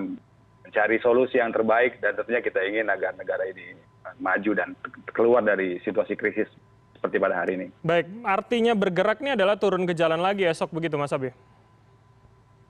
mencari 0.64 1.02
solusi 1.02 1.42
yang 1.42 1.50
terbaik 1.50 1.98
dan 1.98 2.14
tentunya 2.14 2.46
kita 2.46 2.62
ingin 2.62 2.88
agar 2.94 3.18
negara 3.18 3.42
ini 3.50 3.74
maju 4.22 4.52
dan 4.54 4.78
keluar 5.12 5.42
dari 5.42 5.82
situasi 5.82 6.14
krisis 6.14 6.48
seperti 7.00 7.16
pada 7.16 7.42
hari 7.42 7.56
ini. 7.56 7.68
Baik, 7.80 8.06
artinya 8.28 8.74
bergerak 8.76 9.24
ini 9.24 9.34
adalah 9.34 9.56
turun 9.56 9.88
ke 9.88 9.96
jalan 9.96 10.20
lagi 10.20 10.44
esok 10.44 10.76
begitu 10.76 11.00
Mas 11.00 11.16
Abi? 11.16 11.32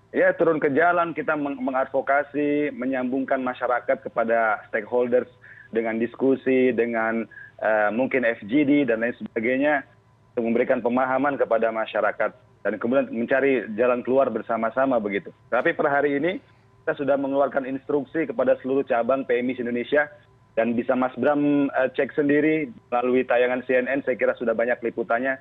Ya 0.10 0.34
turun 0.34 0.58
ke 0.58 0.74
jalan 0.74 1.14
kita 1.14 1.38
mengadvokasi 1.38 2.74
menyambungkan 2.74 3.42
masyarakat 3.42 4.02
kepada 4.10 4.64
stakeholders 4.70 5.30
dengan 5.70 6.02
diskusi 6.02 6.74
dengan 6.74 7.30
uh, 7.62 7.90
mungkin 7.94 8.26
fgd 8.26 8.90
dan 8.90 9.06
lain 9.06 9.14
sebagainya 9.22 9.86
untuk 10.34 10.44
memberikan 10.50 10.82
pemahaman 10.82 11.38
kepada 11.38 11.70
masyarakat 11.70 12.32
dan 12.64 12.74
kemudian 12.76 13.08
mencari 13.14 13.64
jalan 13.80 14.04
keluar 14.04 14.28
bersama-sama 14.28 15.00
begitu. 15.00 15.32
Tapi 15.48 15.72
per 15.72 15.88
hari 15.88 16.20
ini 16.20 16.44
kita 16.84 16.96
sudah 17.06 17.16
mengeluarkan 17.16 17.70
instruksi 17.70 18.28
kepada 18.28 18.58
seluruh 18.60 18.84
cabang 18.84 19.24
PMI 19.24 19.62
Indonesia 19.62 20.10
dan 20.58 20.76
bisa 20.76 20.98
Mas 20.98 21.14
Bram 21.16 21.70
uh, 21.70 21.90
cek 21.94 22.18
sendiri 22.18 22.68
melalui 22.90 23.24
tayangan 23.24 23.64
CNN 23.64 24.04
saya 24.04 24.18
kira 24.18 24.34
sudah 24.36 24.58
banyak 24.58 24.82
liputannya 24.82 25.40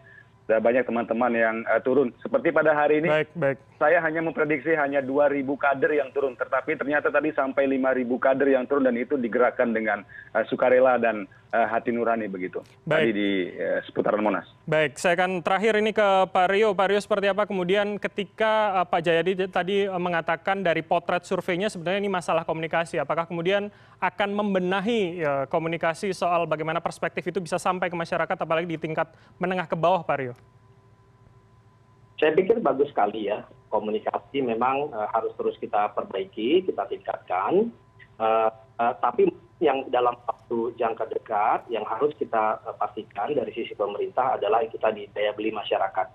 sudah 0.49 0.65
banyak 0.65 0.81
teman 0.89 1.05
teman 1.05 1.33
yang 1.37 1.61
uh, 1.69 1.77
turun 1.85 2.09
seperti 2.25 2.49
pada 2.57 2.73
hari 2.73 3.05
ini 3.05 3.09
baik, 3.13 3.29
baik. 3.37 3.61
saya 3.77 4.01
hanya 4.01 4.25
memprediksi 4.25 4.73
hanya 4.73 5.05
2.000 5.05 5.45
kader 5.45 5.93
yang 5.93 6.09
turun 6.09 6.33
tetapi 6.41 6.73
ternyata 6.73 7.13
tadi 7.13 7.37
sampai 7.37 7.69
5.000 7.69 8.09
kader 8.17 8.49
yang 8.57 8.65
turun 8.65 8.89
dan 8.89 8.97
itu 8.97 9.21
digerakkan 9.21 9.77
dengan 9.77 10.01
uh, 10.33 10.45
sukarela 10.49 10.97
dan 10.97 11.29
uh, 11.53 11.67
hati 11.69 11.93
nurani 11.93 12.29
begitu 12.29 12.65
baik. 12.85 12.89
tadi 12.89 13.09
di 13.13 13.29
uh, 13.57 13.81
seputaran 13.85 14.21
Monas. 14.21 14.47
Baik, 14.69 15.01
saya 15.01 15.17
akan 15.17 15.41
terakhir 15.41 15.81
ini 15.81 15.93
ke 15.97 16.09
Pak 16.29 16.47
Rio. 16.53 16.73
Pak 16.77 16.87
Rio 16.93 17.01
seperti 17.01 17.27
apa 17.29 17.49
kemudian 17.49 17.97
ketika 17.97 18.83
uh, 18.83 18.87
Pak 18.89 19.01
Jayadi 19.05 19.49
tadi 19.49 19.89
uh, 19.89 20.01
mengatakan 20.01 20.61
dari 20.61 20.85
potret 20.85 21.25
surveinya 21.25 21.73
sebenarnya 21.73 22.01
ini 22.01 22.11
masalah 22.13 22.45
komunikasi. 22.45 23.01
Apakah 23.01 23.29
kemudian 23.29 23.73
akan 23.99 24.29
membenahi 24.33 25.25
uh, 25.25 25.45
komunikasi 25.49 26.13
soal 26.13 26.45
bagaimana 26.45 26.81
perspektif 26.81 27.25
itu 27.25 27.41
bisa 27.41 27.57
sampai 27.57 27.89
ke 27.89 27.97
masyarakat 27.97 28.37
apalagi 28.37 28.69
di 28.69 28.79
tingkat 28.79 29.09
menengah 29.41 29.67
ke 29.67 29.77
bawah 29.77 30.05
Pak 30.05 30.17
Rio? 30.21 30.35
Saya 32.19 32.35
pikir 32.35 32.59
bagus 32.59 32.91
sekali 32.91 33.31
ya 33.31 33.47
komunikasi 33.69 34.41
memang 34.43 34.91
uh, 34.91 35.09
harus 35.13 35.33
terus 35.37 35.55
kita 35.61 35.93
perbaiki 35.93 36.67
kita 36.67 36.89
tingkatkan. 36.89 37.71
Uh, 38.19 38.51
uh, 38.83 38.95
tapi 38.99 39.31
yang 39.63 39.87
dalam 39.91 40.19
waktu 40.27 40.75
jangka 40.79 41.07
dekat 41.15 41.61
yang 41.71 41.87
harus 41.87 42.11
kita 42.19 42.59
pastikan 42.79 43.35
dari 43.35 43.51
sisi 43.55 43.75
pemerintah 43.75 44.39
adalah 44.39 44.63
kita 44.67 44.91
di 44.91 45.07
daya 45.15 45.35
beli 45.35 45.55
masyarakat. 45.55 46.07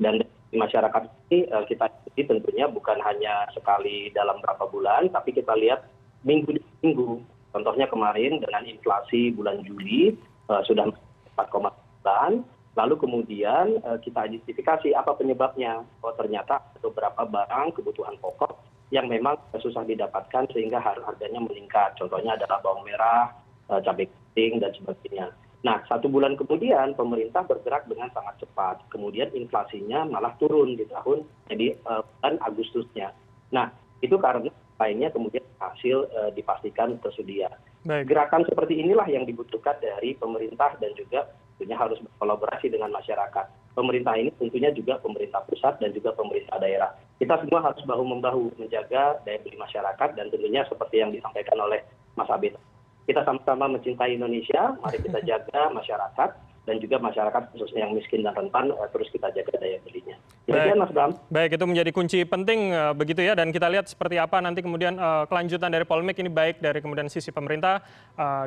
Dan 0.00 0.22
di 0.22 0.56
masyarakat 0.58 1.02
ini 1.30 1.46
kita 1.70 1.86
ikuti 1.86 2.22
tentunya 2.26 2.66
bukan 2.66 2.98
hanya 3.04 3.46
sekali 3.54 4.10
dalam 4.10 4.42
berapa 4.42 4.66
bulan 4.66 5.06
tapi 5.14 5.30
kita 5.30 5.54
lihat 5.54 5.86
minggu 6.26 6.58
demi 6.58 6.72
minggu. 6.82 7.22
Contohnya 7.54 7.86
kemarin 7.86 8.42
dengan 8.42 8.66
inflasi 8.66 9.30
bulan 9.30 9.62
Juli 9.62 10.18
sudah 10.66 10.90
4,9 11.38 12.42
lalu 12.78 12.94
kemudian 12.98 13.82
eh, 13.82 13.98
kita 14.02 14.30
identifikasi 14.30 14.94
apa 14.94 15.18
penyebabnya. 15.18 15.82
Oh 16.04 16.14
ternyata 16.14 16.62
beberapa 16.78 17.26
barang 17.26 17.74
kebutuhan 17.74 18.14
pokok 18.22 18.62
yang 18.90 19.06
memang 19.06 19.38
susah 19.58 19.86
didapatkan 19.86 20.50
sehingga 20.50 20.82
harganya 20.82 21.40
meningkat. 21.42 21.94
Contohnya 21.98 22.38
adalah 22.38 22.62
bawang 22.62 22.86
merah 22.86 23.34
eh, 23.70 23.80
cabai 23.82 24.06
keriting 24.06 24.62
dan 24.62 24.70
sebagainya. 24.78 25.26
Nah 25.60 25.82
satu 25.90 26.08
bulan 26.08 26.38
kemudian 26.38 26.94
pemerintah 26.94 27.42
bergerak 27.44 27.90
dengan 27.90 28.08
sangat 28.14 28.46
cepat. 28.46 28.86
Kemudian 28.88 29.34
inflasinya 29.34 30.06
malah 30.06 30.32
turun 30.38 30.78
di 30.78 30.86
tahun 30.86 31.26
jadi 31.50 31.74
eh, 31.74 32.02
bulan 32.06 32.34
Agustusnya. 32.46 33.10
Nah 33.50 33.74
itu 34.00 34.14
karena 34.16 34.48
lainnya 34.80 35.12
kemudian 35.12 35.44
hasil 35.60 36.08
dipastikan 36.32 36.96
tersedia. 37.04 37.52
Gerakan 37.84 38.48
seperti 38.48 38.80
inilah 38.80 39.04
yang 39.12 39.28
dibutuhkan 39.28 39.76
dari 39.76 40.16
pemerintah 40.16 40.72
dan 40.80 40.96
juga 40.96 41.28
tentunya 41.60 41.76
harus 41.76 42.00
berkolaborasi 42.00 42.72
dengan 42.72 42.88
masyarakat. 42.88 43.76
Pemerintah 43.76 44.16
ini 44.16 44.32
tentunya 44.40 44.72
juga 44.72 44.96
pemerintah 44.96 45.44
pusat 45.44 45.76
dan 45.76 45.92
juga 45.92 46.16
pemerintah 46.16 46.56
daerah. 46.56 46.96
Kita 47.20 47.36
semua 47.44 47.60
harus 47.60 47.84
bahu 47.84 48.00
membahu 48.00 48.56
menjaga 48.56 49.20
daya 49.28 49.36
beli 49.44 49.60
masyarakat 49.60 50.16
dan 50.16 50.32
tentunya 50.32 50.64
seperti 50.64 51.04
yang 51.04 51.12
disampaikan 51.12 51.60
oleh 51.60 51.84
mas 52.16 52.32
abid. 52.32 52.56
Kita 53.04 53.20
sama 53.28 53.44
sama 53.44 53.68
mencintai 53.68 54.16
indonesia 54.16 54.72
mari 54.80 55.04
kita 55.04 55.20
jaga 55.36 55.68
masyarakat 55.68 56.30
dan 56.70 56.78
juga 56.78 57.02
masyarakat 57.02 57.42
khususnya 57.50 57.82
yang 57.82 57.98
miskin 57.98 58.22
dan 58.22 58.30
rentan 58.30 58.70
eh, 58.70 58.88
terus 58.94 59.10
kita 59.10 59.26
jaga 59.34 59.58
daya 59.58 59.82
belinya. 59.82 60.14
Baik. 60.46 60.78
Mas 60.78 60.90
Bram. 60.94 61.10
Baik, 61.30 61.50
itu 61.58 61.66
menjadi 61.66 61.90
kunci 61.94 62.18
penting 62.26 62.74
uh, 62.74 62.90
begitu 62.94 63.22
ya 63.22 63.38
dan 63.38 63.54
kita 63.54 63.70
lihat 63.70 63.86
seperti 63.86 64.18
apa 64.18 64.42
nanti 64.42 64.62
kemudian 64.62 64.98
uh, 64.98 65.26
kelanjutan 65.26 65.70
dari 65.70 65.86
polemik 65.86 66.18
ini 66.18 66.30
baik 66.30 66.58
dari 66.62 66.78
kemudian 66.78 67.10
sisi 67.10 67.34
pemerintah 67.34 67.82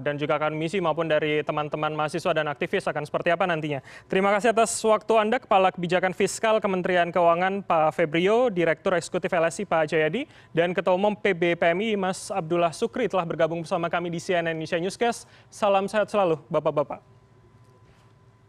dan 0.05 0.21
juga 0.21 0.37
akan 0.37 0.53
misi 0.53 0.77
maupun 0.77 1.09
dari 1.09 1.41
teman-teman 1.41 1.97
mahasiswa 1.97 2.29
dan 2.29 2.45
aktivis 2.45 2.85
akan 2.85 3.09
seperti 3.09 3.33
apa 3.33 3.49
nantinya. 3.49 3.81
Terima 4.05 4.29
kasih 4.29 4.53
atas 4.53 4.69
waktu 4.85 5.13
Anda 5.17 5.41
Kepala 5.41 5.73
Kebijakan 5.73 6.13
Fiskal 6.13 6.61
Kementerian 6.61 7.09
Keuangan 7.09 7.65
Pak 7.65 7.97
Febrio, 7.97 8.53
Direktur 8.53 8.93
Eksekutif 8.93 9.33
LSI 9.33 9.65
Pak 9.65 9.89
Jayadi 9.89 10.29
dan 10.53 10.77
Ketua 10.77 10.93
Umum 10.93 11.17
PBPMI 11.17 11.97
Mas 11.97 12.29
Abdullah 12.29 12.69
Sukri 12.69 13.09
telah 13.09 13.25
bergabung 13.25 13.65
bersama 13.65 13.89
kami 13.89 14.13
di 14.13 14.21
CNN 14.21 14.53
Indonesia 14.53 14.77
Newscast. 14.77 15.25
Salam 15.49 15.89
sehat 15.89 16.13
selalu 16.13 16.37
Bapak-bapak. 16.53 17.12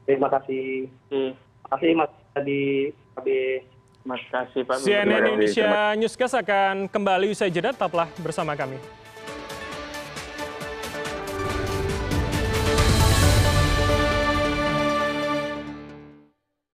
Terima 0.05 0.29
kasih. 0.29 0.89
Terima 1.09 1.69
kasih 1.73 1.91
Mas 1.97 2.13
di 2.45 2.93
KB. 3.17 3.27
Terima 4.05 4.17
kasih 4.21 4.61
Pak. 4.69 4.77
CNN 4.85 5.23
Indonesia 5.33 5.97
Newscast 5.97 6.37
akan 6.37 6.93
kembali 6.93 7.33
usai 7.33 7.49
jeda, 7.49 7.73
tetaplah 7.73 8.09
bersama 8.21 8.53
kami. 8.53 8.77